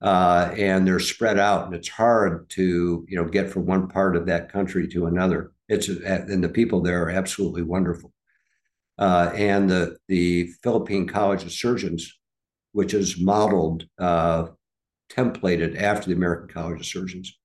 [0.00, 4.16] Uh, and they're spread out, and it's hard to you know get from one part
[4.16, 5.52] of that country to another.
[5.68, 8.14] It's and the people there are absolutely wonderful.
[8.96, 12.18] Uh, and the the Philippine College of Surgeons,
[12.72, 14.46] which is modeled, uh,
[15.10, 17.38] templated after the American College of Surgeons,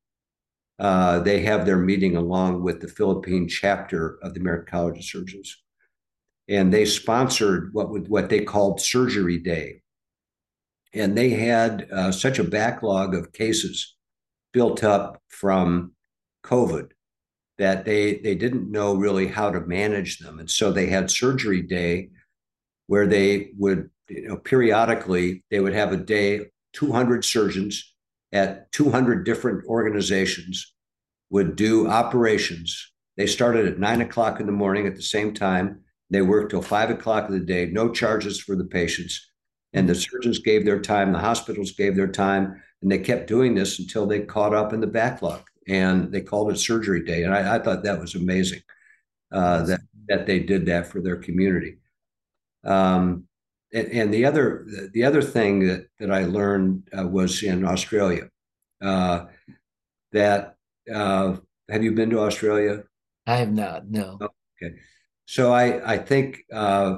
[0.79, 5.03] uh, they have their meeting along with the Philippine chapter of the American College of
[5.03, 5.60] Surgeons
[6.47, 9.81] and they sponsored what would, what they called Surgery Day,
[10.93, 13.95] and they had uh, such a backlog of cases
[14.53, 15.93] built up from
[16.45, 16.91] COVID
[17.57, 21.61] that they they didn't know really how to manage them, and so they had Surgery
[21.61, 22.09] Day,
[22.87, 27.93] where they would you know periodically they would have a day 200 surgeons
[28.31, 30.73] at 200 different organizations
[31.29, 32.91] would do operations.
[33.17, 35.81] They started at nine o'clock in the morning at the same time
[36.11, 39.29] they worked till five o'clock of the day, no charges for the patients.
[39.73, 43.55] And the surgeons gave their time, the hospitals gave their time, and they kept doing
[43.55, 45.43] this until they caught up in the backlog.
[45.67, 47.23] And they called it Surgery Day.
[47.23, 48.61] And I, I thought that was amazing
[49.31, 51.77] uh, that, that they did that for their community.
[52.65, 53.25] Um,
[53.73, 58.29] and, and, the other the other thing that, that I learned uh, was in Australia.
[58.81, 59.25] Uh,
[60.11, 60.55] that
[60.93, 61.37] uh,
[61.69, 62.83] have you been to Australia?
[63.25, 63.89] I have not.
[63.89, 64.17] No.
[64.19, 64.29] Oh,
[64.61, 64.75] okay,
[65.31, 66.97] so I I think uh,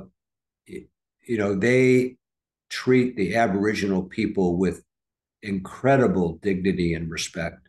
[0.65, 2.15] you know they
[2.71, 4.81] treat the Aboriginal people with
[5.43, 7.59] incredible dignity and respect.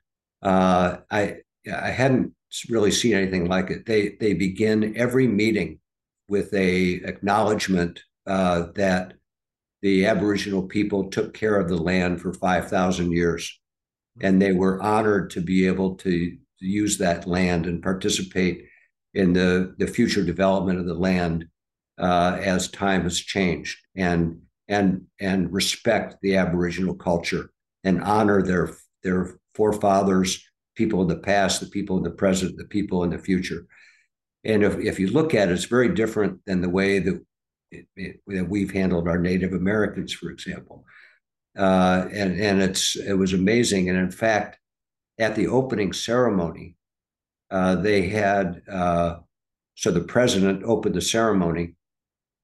[0.41, 1.41] Uh, I
[1.71, 2.33] I hadn't
[2.71, 3.85] really seen anything like it.
[3.85, 5.81] They they begin every meeting
[6.31, 9.13] with a acknowledgement uh, that
[9.83, 13.61] the Aboriginal people took care of the land for five thousand years,
[14.23, 18.65] and they were honored to be able to use that land and participate
[19.15, 21.47] in the the future development of the land
[21.99, 27.51] uh, as time has changed, and and and respect the Aboriginal culture
[27.85, 28.71] and honor their
[29.03, 30.45] their forefathers,
[30.75, 33.67] people in the past, the people in the present, the people in the future.
[34.45, 37.25] And if, if you look at it, it's very different than the way that,
[37.71, 40.85] it, it, that we've handled our Native Americans, for example.
[41.57, 43.89] Uh, and and it's it was amazing.
[43.89, 44.59] And in fact,
[45.19, 46.77] at the opening ceremony,
[47.55, 49.19] uh, they had uh,
[49.77, 51.77] so the president opened the ceremony,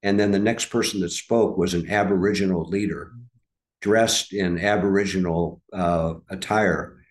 [0.04, 3.11] and then the next person that spoke was an Aboriginal leader
[3.80, 7.02] dressed in Aboriginal uh, attire,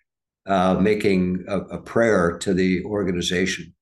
[0.45, 3.73] uh, making a, a, prayer to the organization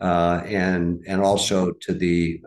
[0.00, 2.40] uh, and and also to the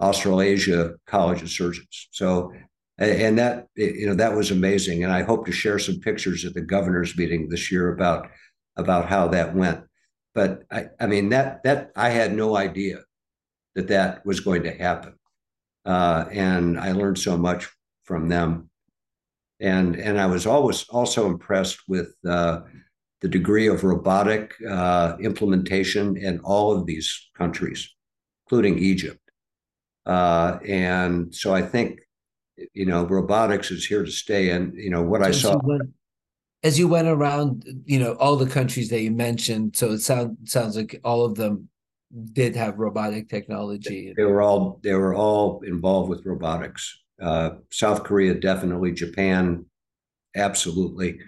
[0.00, 2.08] Australasia College of Surgeons.
[2.12, 2.52] So,
[2.98, 6.54] and that you know that was amazing, and I hope to share some pictures at
[6.54, 8.28] the governor's meeting this year about
[8.76, 9.87] about how that went.
[10.38, 12.98] But I, I mean that that I had no idea
[13.74, 15.14] that that was going to happen,
[15.84, 17.68] uh, and I learned so much
[18.04, 18.70] from them.
[19.58, 22.60] And and I was always also impressed with uh,
[23.20, 27.92] the degree of robotic uh, implementation in all of these countries,
[28.44, 29.24] including Egypt.
[30.06, 31.98] Uh, and so I think
[32.74, 34.50] you know robotics is here to stay.
[34.50, 35.58] And you know what I saw.
[35.64, 35.90] Went,
[36.62, 40.52] as you went around, you know all the countries that you mentioned, so it sounds
[40.52, 41.68] sounds like all of them
[42.32, 44.12] did have robotic technology.
[44.16, 46.98] They were all they were all involved with robotics.
[47.20, 48.92] Uh, South Korea, definitely.
[48.92, 49.66] Japan,
[50.36, 51.20] absolutely.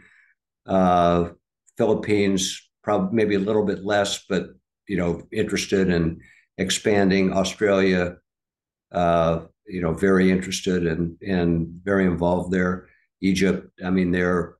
[0.66, 1.30] Uh,
[1.76, 4.50] Philippines, probably maybe a little bit less, but
[4.86, 6.20] you know, interested in
[6.58, 7.32] expanding.
[7.32, 8.16] Australia,
[8.92, 12.88] uh, you know, very interested and and very involved there.
[13.20, 14.56] Egypt, I mean, they're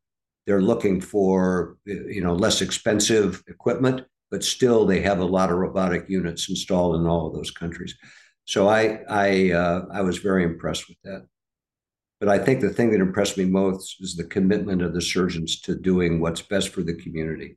[0.51, 5.59] they're looking for you know less expensive equipment, but still they have a lot of
[5.59, 7.95] robotic units installed in all of those countries.
[8.47, 11.29] So I I uh, I was very impressed with that.
[12.19, 15.61] But I think the thing that impressed me most is the commitment of the surgeons
[15.61, 17.57] to doing what's best for the community.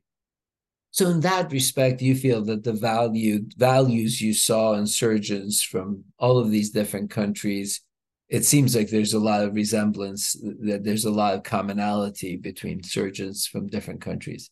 [0.92, 6.04] So in that respect, you feel that the value values you saw in surgeons from
[6.16, 7.80] all of these different countries,
[8.28, 12.82] it seems like there's a lot of resemblance, that there's a lot of commonality between
[12.82, 14.50] surgeons from different countries.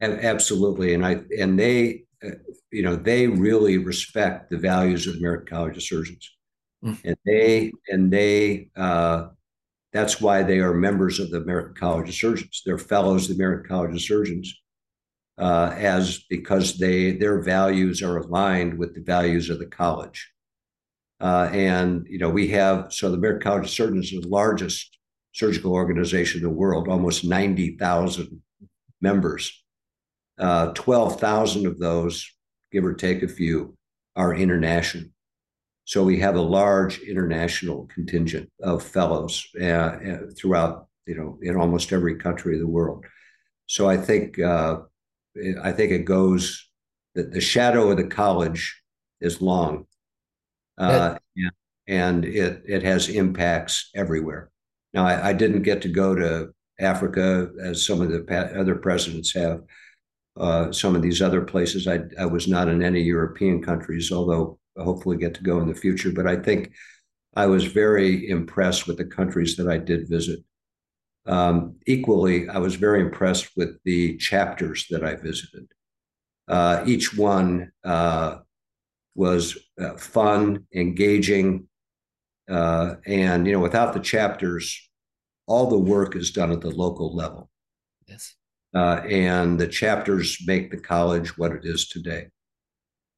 [0.00, 2.30] Absolutely, and I and they uh,
[2.70, 6.36] you know, they really respect the values of the American College of Surgeons,
[6.84, 6.98] mm.
[7.04, 9.28] and they and they uh,
[9.92, 12.62] that's why they are members of the American College of Surgeons.
[12.66, 14.52] They're fellows of the American College of Surgeons,
[15.38, 20.30] uh, as because they their values are aligned with the values of the college.
[21.20, 24.98] Uh, and you know, we have so the American College of Surgeons is the largest
[25.32, 28.42] surgical organization in the world, almost ninety thousand
[29.00, 29.52] members.
[30.38, 32.30] Uh, 12,000 of those,
[32.70, 33.76] give or take a few,
[34.14, 35.08] are international.
[35.84, 41.56] So we have a large international contingent of fellows uh, uh, throughout, you know, in
[41.56, 43.04] almost every country of the world.
[43.66, 44.80] So I think uh,
[45.62, 46.68] I think it goes
[47.14, 48.80] that the shadow of the college
[49.20, 49.86] is long,
[50.78, 51.50] uh, and,
[51.86, 54.50] and it it has impacts everywhere.
[54.94, 56.48] Now I, I, didn't get to go to
[56.80, 59.62] Africa as some of the other presidents have,
[60.36, 61.86] uh, some of these other places.
[61.86, 65.68] I, I was not in any European countries, although I hopefully get to go in
[65.68, 66.12] the future.
[66.12, 66.72] But I think
[67.34, 70.40] I was very impressed with the countries that I did visit.
[71.26, 75.66] Um, equally, I was very impressed with the chapters that I visited.
[76.46, 78.38] Uh, each one uh,
[79.18, 81.66] was uh, fun, engaging,
[82.48, 84.88] uh, and you know, without the chapters,
[85.46, 87.50] all the work is done at the local level.
[88.06, 88.36] Yes
[88.74, 92.28] uh, and the chapters make the college what it is today.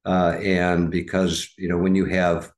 [0.05, 2.51] Uh, and because you know when you have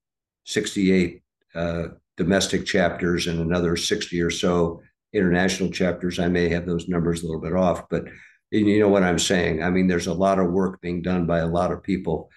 [0.46, 1.22] 68
[1.56, 1.84] uh,
[2.16, 4.82] domestic chapters and another 60 or so
[5.12, 8.06] international chapters, I may have those numbers a little bit off, but
[8.52, 9.64] you know what I'm saying.
[9.64, 12.30] I mean, there's a lot of work being done by a lot of people,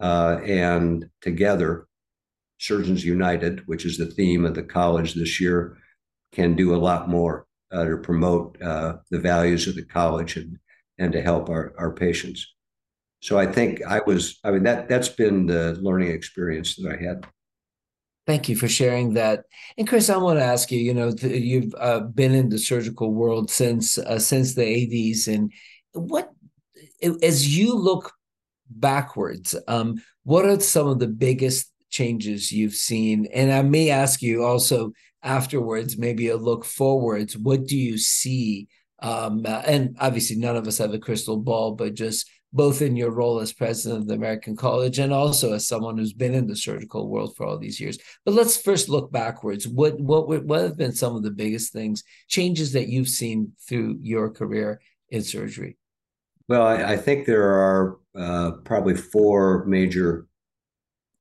[0.00, 1.86] and together,
[2.58, 5.78] Surgeons United, which is the theme of the college this year,
[6.32, 10.58] can do a lot more uh, to promote uh, the values of the college and
[10.98, 12.54] and to help our, our patients.
[13.22, 17.02] So I think I was, I mean, that that's been the learning experience that I
[17.02, 17.26] had.
[18.26, 19.44] Thank you for sharing that.
[19.76, 20.78] And Chris, I want to ask you.
[20.78, 25.52] You know, you've uh, been in the surgical world since uh, since the '80s, and
[25.92, 26.30] what,
[27.22, 28.12] as you look
[28.70, 33.26] backwards, um, what are some of the biggest changes you've seen?
[33.34, 34.92] And I may ask you also
[35.22, 37.36] afterwards, maybe a look forwards.
[37.36, 38.68] What do you see?
[39.02, 43.10] Um, and obviously, none of us have a crystal ball, but just both in your
[43.10, 46.56] role as president of the American College and also as someone who's been in the
[46.56, 47.98] surgical world for all these years.
[48.24, 49.68] But let's first look backwards.
[49.68, 53.98] What what what have been some of the biggest things, changes that you've seen through
[54.00, 55.76] your career in surgery?
[56.50, 60.26] Well, I, I think there are uh, probably four major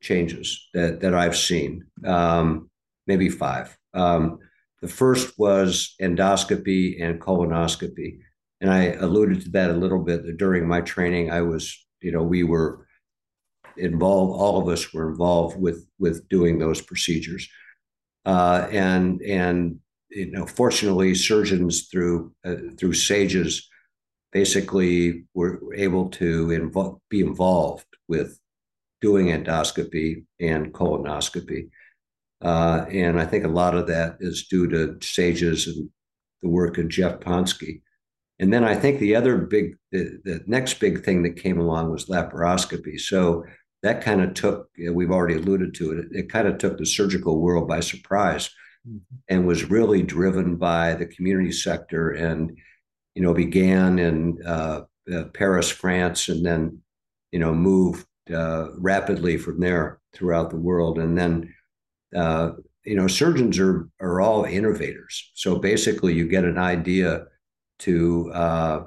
[0.02, 2.70] changes that that I've seen, um,
[3.08, 3.78] maybe five.
[3.94, 4.40] Um,
[4.82, 8.18] the first was endoscopy and colonoscopy
[8.62, 11.32] and I alluded to that a little bit during my training.
[11.32, 12.86] I was, you know, we were
[13.78, 14.40] involved.
[14.40, 17.48] All of us were involved with with doing those procedures,
[18.26, 23.70] uh, and and you know, fortunately, surgeons through uh, through SAGES
[24.32, 28.40] basically we were able to invo- be involved with
[29.02, 31.70] doing endoscopy and colonoscopy.
[32.42, 35.90] Uh, and I think a lot of that is due to SAGES and
[36.42, 37.82] the work of Jeff Ponsky.
[38.40, 41.92] And then I think the other big, the, the next big thing that came along
[41.92, 43.00] was laparoscopy.
[43.00, 43.44] So
[43.84, 47.42] that kind of took, we've already alluded to it, it kind of took the surgical
[47.42, 48.50] world by surprise
[48.88, 48.98] mm-hmm.
[49.28, 52.58] and was really driven by the community sector and,
[53.20, 56.80] you know, began in uh, uh, Paris, France, and then,
[57.34, 61.00] you know, moved uh, rapidly from there throughout the world.
[61.00, 61.54] And then,
[62.16, 62.52] uh,
[62.86, 65.32] you know, surgeons are, are all innovators.
[65.34, 67.26] So basically, you get an idea
[67.80, 68.84] to uh,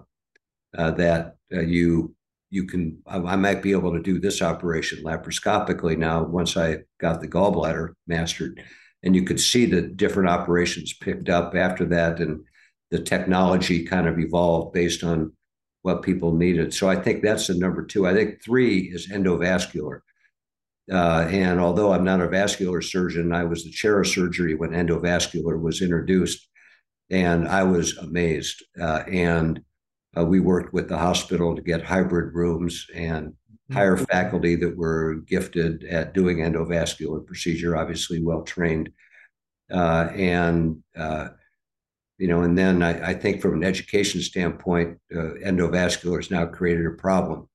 [0.73, 2.15] that you
[2.49, 7.21] you can I, might be able to do this operation laparoscopically now once I got
[7.21, 8.63] the gallbladder mastered,
[9.03, 12.47] and you could see the different operations picked up after that, and
[12.93, 15.33] the technology kind of evolved based on
[15.81, 16.75] what people needed.
[16.75, 18.07] So I think that's the number two.
[18.07, 20.01] I think three is endovascular.
[20.93, 24.71] Uh, and although I'm not a vascular surgeon, I was the chair of surgery when
[24.71, 26.47] endovascular was introduced
[27.11, 28.63] and I was amazed.
[28.79, 29.63] Uh, and
[30.17, 33.75] uh, we worked with the hospital to get hybrid rooms and mm-hmm.
[33.75, 38.91] hire faculty that were gifted at doing endovascular procedure, obviously well trained.
[39.73, 41.29] Uh, and uh,
[42.19, 46.47] you know, and then I, I, think from an education standpoint, uh, endovascular has now
[46.47, 47.49] created a problem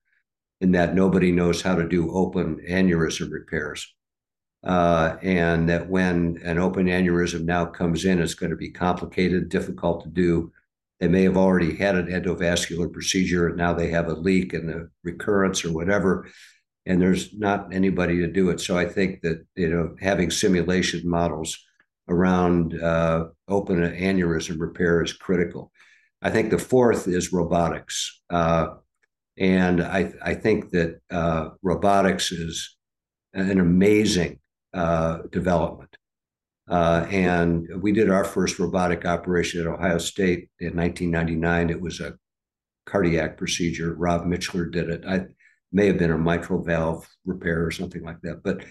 [0.60, 3.88] in that nobody knows how to do open aneurysm repairs
[4.64, 9.50] uh, and that when an open aneurysm now comes in, it's going to be complicated,
[9.50, 10.52] difficult to do.
[11.00, 14.70] They may have already had an endovascular procedure, and now they have a leak and
[14.70, 16.28] a recurrence or whatever,
[16.86, 18.60] and there's not anybody to do it.
[18.60, 21.58] So I think that you know having simulation models
[22.10, 25.72] around uh, open aneurysm repair is critical.
[26.22, 28.68] I think the fourth is robotics, uh,
[29.38, 32.76] and I I think that uh, robotics is
[33.34, 34.40] an amazing
[34.74, 35.96] uh, development.
[36.70, 41.70] Uh, and we did our first robotic operation at Ohio State in 1999.
[41.70, 42.16] It was a
[42.86, 43.94] cardiac procedure.
[43.96, 45.04] Rob Michler did it.
[45.08, 45.28] I
[45.72, 48.44] may have been a mitral valve repair or something like that.
[48.44, 48.66] But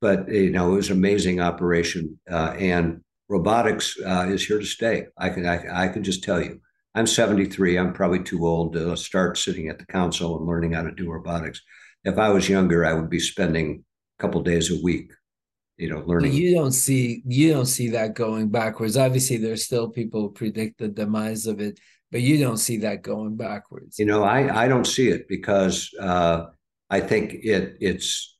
[0.00, 2.18] but you know it was an amazing operation.
[2.30, 5.06] Uh, and robotics uh, is here to stay.
[5.18, 6.60] I can I, I can just tell you.
[6.94, 7.78] I'm 73.
[7.78, 11.10] I'm probably too old to start sitting at the console and learning how to do
[11.10, 11.60] robotics.
[12.04, 13.84] If I was younger, I would be spending
[14.18, 15.10] a couple days a week
[15.76, 19.88] you know learning you don't see you don't see that going backwards obviously there's still
[19.88, 21.78] people who predict the demise of it
[22.10, 25.90] but you don't see that going backwards you know i i don't see it because
[26.00, 26.46] uh,
[26.90, 28.35] i think it it's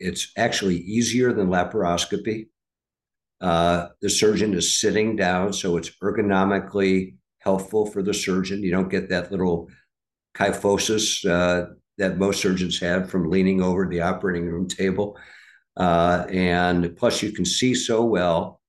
[0.00, 2.48] it's actually easier than laparoscopy
[3.40, 8.90] uh, the surgeon is sitting down so it's ergonomically helpful for the surgeon you don't
[8.90, 9.68] get that little
[10.36, 11.66] kyphosis uh,
[11.98, 15.18] that most surgeons have from leaning over the operating room table
[15.76, 18.60] uh, and plus, you can see so well.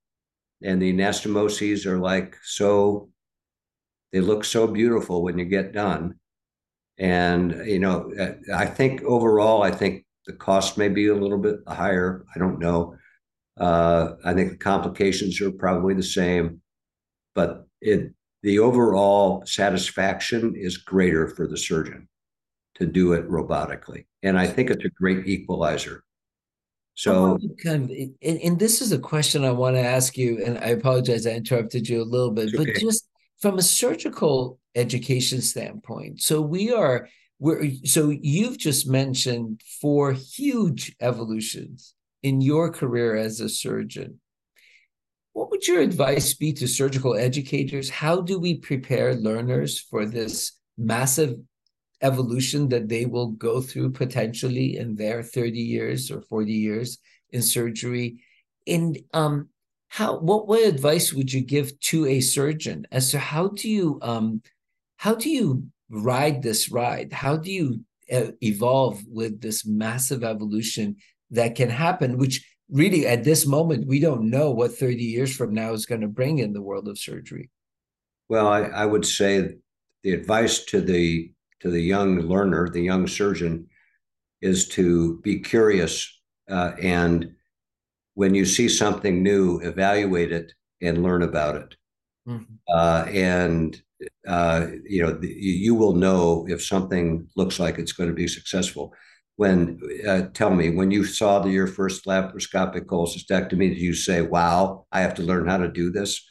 [0.64, 3.10] And the anastomoses are like so,
[4.12, 6.16] they look so beautiful when you get done.
[6.98, 8.12] And, you know,
[8.54, 12.26] I think overall, I think the cost may be a little bit higher.
[12.36, 12.96] I don't know.
[13.60, 16.62] Uh, I think the complications are probably the same,
[17.36, 18.14] but it
[18.44, 22.08] the overall satisfaction is greater for the surgeon
[22.76, 24.06] to do it robotically.
[24.24, 26.04] And I think it's a great equalizer.
[26.96, 30.58] So, kind of, and, and, this is a question I want to ask you, and
[30.58, 33.08] I apologize I interrupted you a little bit, but just
[33.40, 37.08] from a surgical education standpoint, so we are
[37.86, 44.20] so you've just mentioned four huge evolutions in your career as a surgeon.
[45.34, 47.90] What would your advice be to surgical educators?
[47.90, 51.36] How do we prepare learners for this massive
[52.02, 57.00] evolution that they will go through potentially in their 30 years or 40 years
[57.32, 58.22] in surgery?
[58.68, 59.50] And um,
[59.88, 63.98] how what what advice would you give to a surgeon as to how do you
[64.02, 64.42] um,
[64.98, 67.14] how do you ride this ride?
[67.14, 67.82] How do you
[68.12, 70.96] uh, evolve with this massive evolution
[71.30, 75.54] that can happen, which really at this moment we don't know what 30 years from
[75.54, 77.50] now is going to bring in the world of surgery
[78.30, 79.56] well I, I, would say
[80.04, 83.68] the advice to the to the young learner the young surgeon
[84.42, 87.34] is to be curious uh, and
[88.14, 91.76] when you see something new evaluate it and learn about it
[92.28, 92.54] mm-hmm.
[92.74, 93.82] uh, and
[94.28, 98.28] uh, you know the, you will know if something looks like it's going to be
[98.28, 98.94] successful.
[99.36, 104.22] When uh, tell me when you saw the, your first laparoscopic cholecystectomy did you say
[104.22, 106.24] wow i have to learn how to do this?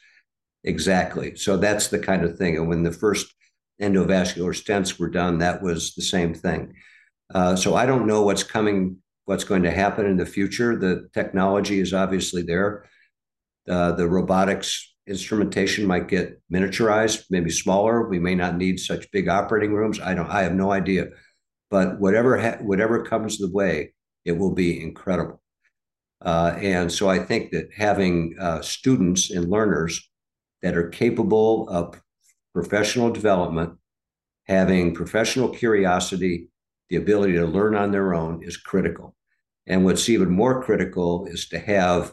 [0.64, 1.36] Exactly.
[1.36, 2.56] So that's the kind of thing.
[2.56, 3.32] And when the first
[3.80, 6.74] endovascular stents were done that was the same thing.
[7.34, 10.76] Uh, so i don't know what's coming what's going to happen in the future.
[10.76, 12.86] The technology is obviously there.
[13.68, 19.28] Uh, the robotics instrumentation might get miniaturized maybe smaller we may not need such big
[19.28, 21.08] operating rooms i don't i have no idea
[21.70, 23.94] but whatever ha- whatever comes the way,
[24.24, 25.40] it will be incredible.
[26.20, 30.10] Uh, and so I think that having uh, students and learners
[30.62, 32.00] that are capable of
[32.52, 33.78] professional development,
[34.46, 36.48] having professional curiosity,
[36.90, 39.14] the ability to learn on their own is critical.
[39.66, 42.12] And what's even more critical is to have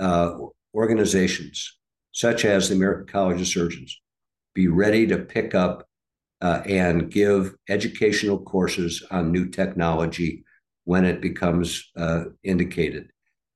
[0.00, 0.32] uh,
[0.74, 1.78] organizations
[2.14, 4.00] such as the American College of Surgeons
[4.54, 5.86] be ready to pick up
[6.40, 10.44] uh, and give educational courses on new technology
[10.84, 13.10] when it becomes uh, indicated,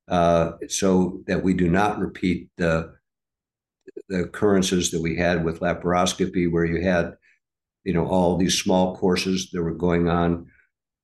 [0.09, 2.95] uh, so that we do not repeat the
[4.09, 7.15] the occurrences that we had with laparoscopy, where you had,
[7.85, 10.47] you know, all these small courses that were going on,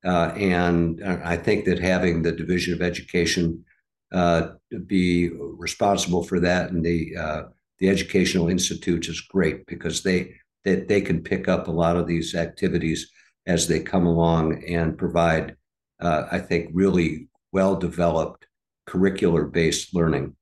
[0.05, 3.65] uh, and I think that having the Division of Education
[4.13, 4.49] uh,
[4.87, 7.43] be responsible for that and the uh,
[7.79, 10.35] the educational institutes is great because they
[10.65, 13.11] that they can pick up a lot of these activities
[13.47, 15.57] as they come along and provide,
[16.01, 18.47] uh, I think, really well developed
[18.89, 20.35] curricular based learning.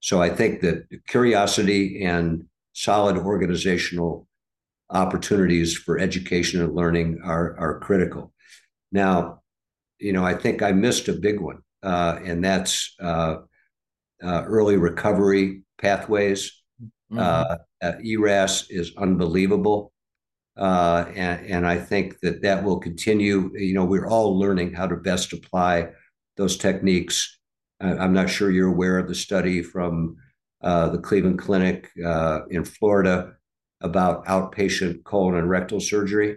[0.00, 4.26] So I think that curiosity and solid organizational
[4.90, 8.32] opportunities for education and learning are, are critical.
[8.90, 9.42] Now,
[9.98, 13.36] you know, I think I missed a big one, and that's uh,
[14.22, 16.62] uh early recovery pathways.
[17.12, 17.18] Mm-hmm.
[17.18, 19.92] Uh, uh, ERAS is unbelievable.
[20.56, 23.50] Uh, and, and I think that that will continue.
[23.54, 25.88] You know, we're all learning how to best apply
[26.36, 27.38] those techniques.
[27.80, 30.16] I'm not sure you're aware of the study from
[30.62, 33.32] uh, the Cleveland Clinic uh, in Florida
[33.80, 36.36] about outpatient colon and rectal surgery.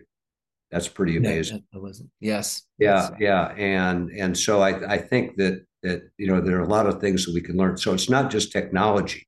[0.73, 1.63] That's pretty amazing.
[1.71, 2.09] No, wasn't.
[2.19, 2.63] Yes.
[2.79, 3.11] Yeah, yes.
[3.19, 6.87] yeah, and and so I I think that that you know there are a lot
[6.87, 7.77] of things that we can learn.
[7.77, 9.27] So it's not just technology.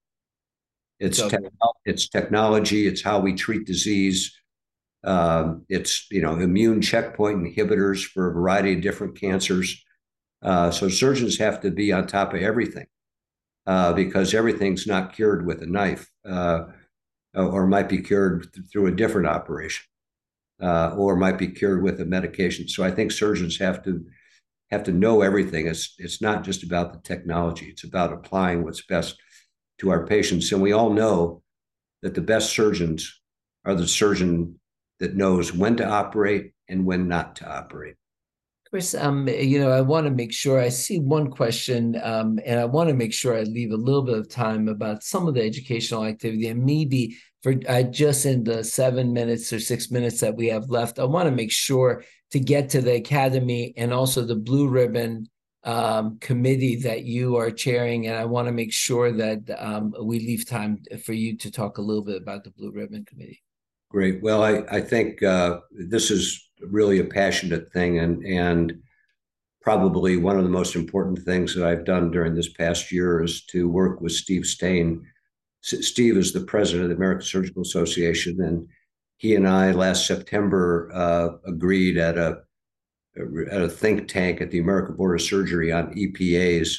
[1.00, 1.38] It's te-
[1.86, 2.88] it's technology.
[2.88, 4.36] It's how we treat disease.
[5.04, 9.84] Um, it's you know immune checkpoint inhibitors for a variety of different cancers.
[10.41, 12.88] Uh, so surgeons have to be on top of everything
[13.68, 16.66] uh, because everything's not cured with a knife, uh,
[17.36, 19.86] or might be cured th- through a different operation,
[20.62, 22.68] uh, or might be cured with a medication.
[22.68, 24.06] So I think surgeons have to
[24.72, 25.68] have to know everything.
[25.68, 27.68] It's it's not just about the technology.
[27.68, 29.18] It's about applying what's best
[29.80, 30.51] to our patients.
[30.51, 31.43] And we all know
[32.01, 33.22] that the best surgeons
[33.66, 34.60] are the surgeon
[34.99, 37.95] that knows when to operate and when not to operate.
[38.76, 42.60] Chris, um, you know, I want to make sure I see one question, um, and
[42.60, 45.34] I want to make sure I leave a little bit of time about some of
[45.34, 50.20] the educational activity, and maybe for uh, just in the seven minutes or six minutes
[50.20, 53.94] that we have left, I want to make sure to get to the academy and
[53.94, 55.30] also the blue ribbon
[55.64, 60.20] um, committee that you are chairing, and I want to make sure that um, we
[60.20, 63.42] leave time for you to talk a little bit about the Blue Ribbon Committee.
[63.90, 64.22] Great.
[64.22, 68.82] Well, I, I think uh, this is really a passionate thing, and and
[69.62, 73.45] probably one of the most important things that I've done during this past year is
[73.47, 75.03] to work with Steve Stain.
[75.64, 78.68] S- Steve is the president of the American Surgical Association, and
[79.18, 82.41] he and I last September uh, agreed at a
[83.51, 86.78] at a think tank at the American Board of Surgery on EPAs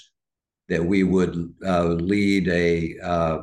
[0.69, 3.39] that we would uh, lead a uh,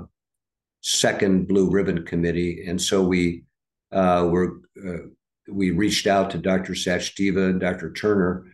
[0.81, 3.43] second Blue Ribbon Committee, and so we
[3.91, 5.07] uh, were uh,
[5.47, 6.73] we reached out to Dr.
[6.73, 7.91] Sachdeva and Dr.
[7.91, 8.45] Turner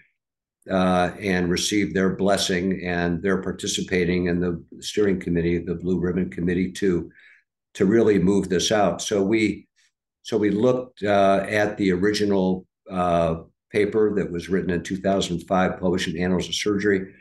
[0.69, 6.29] uh, and received their blessing, and they're participating in the steering committee, the Blue Ribbon
[6.29, 7.11] Committee, to
[7.75, 9.01] to really move this out.
[9.01, 9.67] So we
[10.23, 13.35] so we looked uh, at the original uh,
[13.71, 17.13] paper that was written in 2005, published in Annals of Surgery,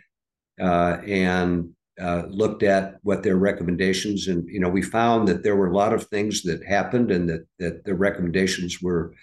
[0.61, 5.57] uh, and uh, looked at what their recommendations and you know we found that there
[5.57, 9.15] were a lot of things that happened and that that the recommendations were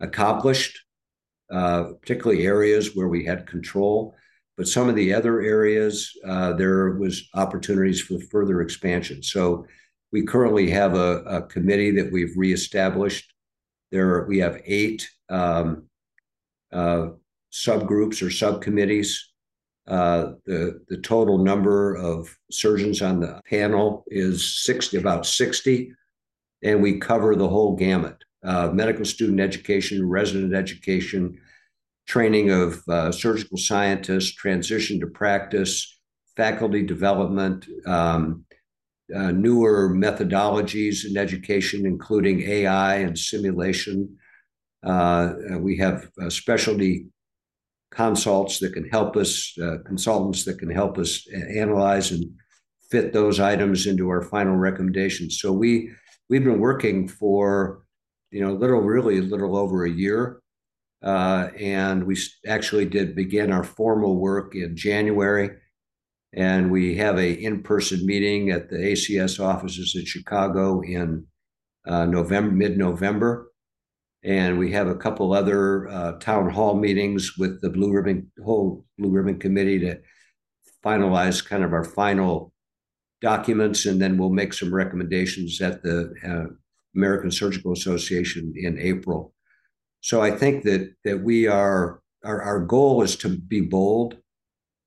[0.00, 0.78] accomplished
[1.52, 4.14] uh, particularly areas where we had control
[4.56, 9.22] but some of the other areas uh, there was opportunities for further expansion.
[9.22, 9.66] So
[10.12, 13.32] we currently have a, a committee that we've reestablished.
[13.90, 15.88] There we have eight um,
[16.72, 17.08] uh,
[17.52, 19.32] subgroups or subcommittees.
[19.86, 25.92] Uh, the the total number of surgeons on the panel is 60, about 60,
[26.62, 31.38] and we cover the whole gamut: uh, medical student education, resident education,
[32.06, 35.98] training of uh, surgical scientists, transition to practice,
[36.36, 38.44] faculty development, um,
[39.14, 44.16] uh, newer methodologies in education, including AI and simulation.
[44.82, 47.06] Uh, we have specialty
[47.90, 51.26] consults that can help us, uh, consultants that can help us
[51.56, 52.24] analyze and
[52.90, 55.40] fit those items into our final recommendations.
[55.40, 55.90] So we
[56.28, 57.83] we've been working for
[58.34, 60.40] you know little really a little over a year,
[61.02, 62.16] uh, and we
[62.46, 65.50] actually did begin our formal work in January,
[66.32, 71.26] and we have a in-person meeting at the ACS offices in Chicago in
[71.86, 73.50] uh, November mid November
[74.24, 78.84] and we have a couple other uh, town hall meetings with the Blue Ribbon whole
[78.98, 80.00] Blue Ribbon Committee to
[80.82, 82.52] finalize kind of our final
[83.20, 86.54] documents, and then we'll make some recommendations at the uh,
[86.94, 89.32] American Surgical Association in April.
[90.00, 94.16] So I think that that we are our, our goal is to be bold,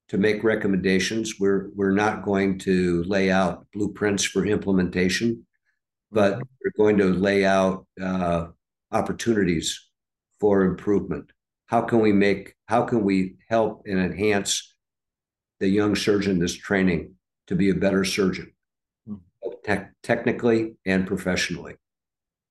[0.09, 1.39] to make recommendations.
[1.39, 5.45] We're we're not going to lay out blueprints for implementation,
[6.11, 8.47] but we're going to lay out uh,
[8.91, 9.87] opportunities
[10.39, 11.31] for improvement?
[11.67, 14.75] How can we make, how can we help and enhance
[15.59, 17.15] the young surgeon that's training
[17.47, 18.53] to be a better surgeon,
[19.07, 19.19] mm.
[19.65, 21.75] te- technically and professionally?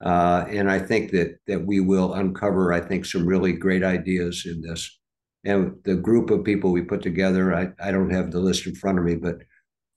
[0.05, 4.44] Uh, and I think that that we will uncover, I think, some really great ideas
[4.47, 4.99] in this.
[5.44, 8.74] And the group of people we put together, I, I don't have the list in
[8.74, 9.38] front of me, but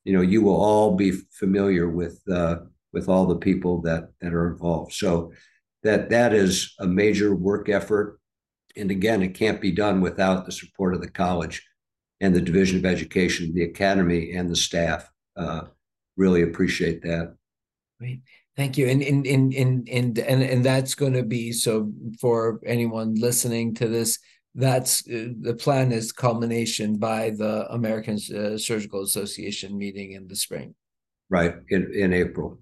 [0.05, 2.57] you know, you will all be familiar with uh,
[2.93, 4.93] with all the people that that are involved.
[4.93, 5.33] So
[5.83, 8.19] that that is a major work effort.
[8.77, 11.65] And again, it can't be done without the support of the college
[12.21, 15.09] and the Division of Education, the academy, and the staff.
[15.35, 15.63] Uh,
[16.17, 17.35] really appreciate that.
[17.99, 18.21] Great.
[18.59, 18.89] Thank you.
[18.89, 23.73] And and and and and and, and that's going to be so for anyone listening
[23.75, 24.19] to this.
[24.53, 30.35] That's uh, the plan is culmination by the American uh, Surgical Association meeting in the
[30.35, 30.75] spring.
[31.29, 32.59] Right in in April.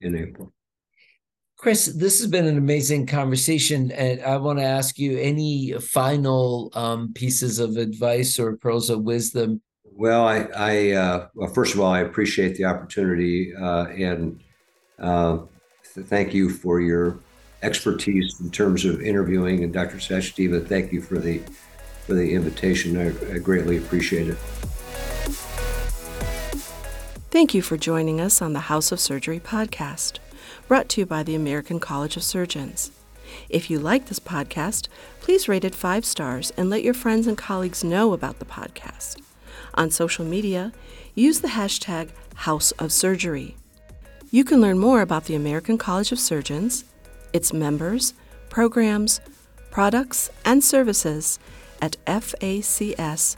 [0.00, 0.52] In April.
[1.56, 6.72] Chris, this has been an amazing conversation, and I want to ask you any final
[6.74, 9.62] um, pieces of advice or pearls of wisdom.
[9.84, 14.40] Well, I, I uh, well, first of all, I appreciate the opportunity, uh, and
[14.98, 15.38] uh,
[15.84, 17.18] thank you for your
[17.62, 19.64] expertise in terms of interviewing.
[19.64, 19.96] And Dr.
[19.96, 21.42] Sachdeva, thank you for the
[22.06, 22.96] for the invitation.
[22.96, 24.38] I, I greatly appreciate it.
[27.30, 30.20] Thank you for joining us on the House of Surgery podcast
[30.68, 32.90] brought to you by the American College of Surgeons.
[33.48, 34.88] If you like this podcast,
[35.20, 39.20] please rate it five stars and let your friends and colleagues know about the podcast.
[39.74, 40.72] On social media,
[41.14, 43.56] use the hashtag House of Surgery.
[44.30, 46.84] You can learn more about the American College of Surgeons,
[47.32, 48.12] its members,
[48.48, 49.20] programs,
[49.70, 51.38] products, and services
[51.80, 53.36] at facs.org.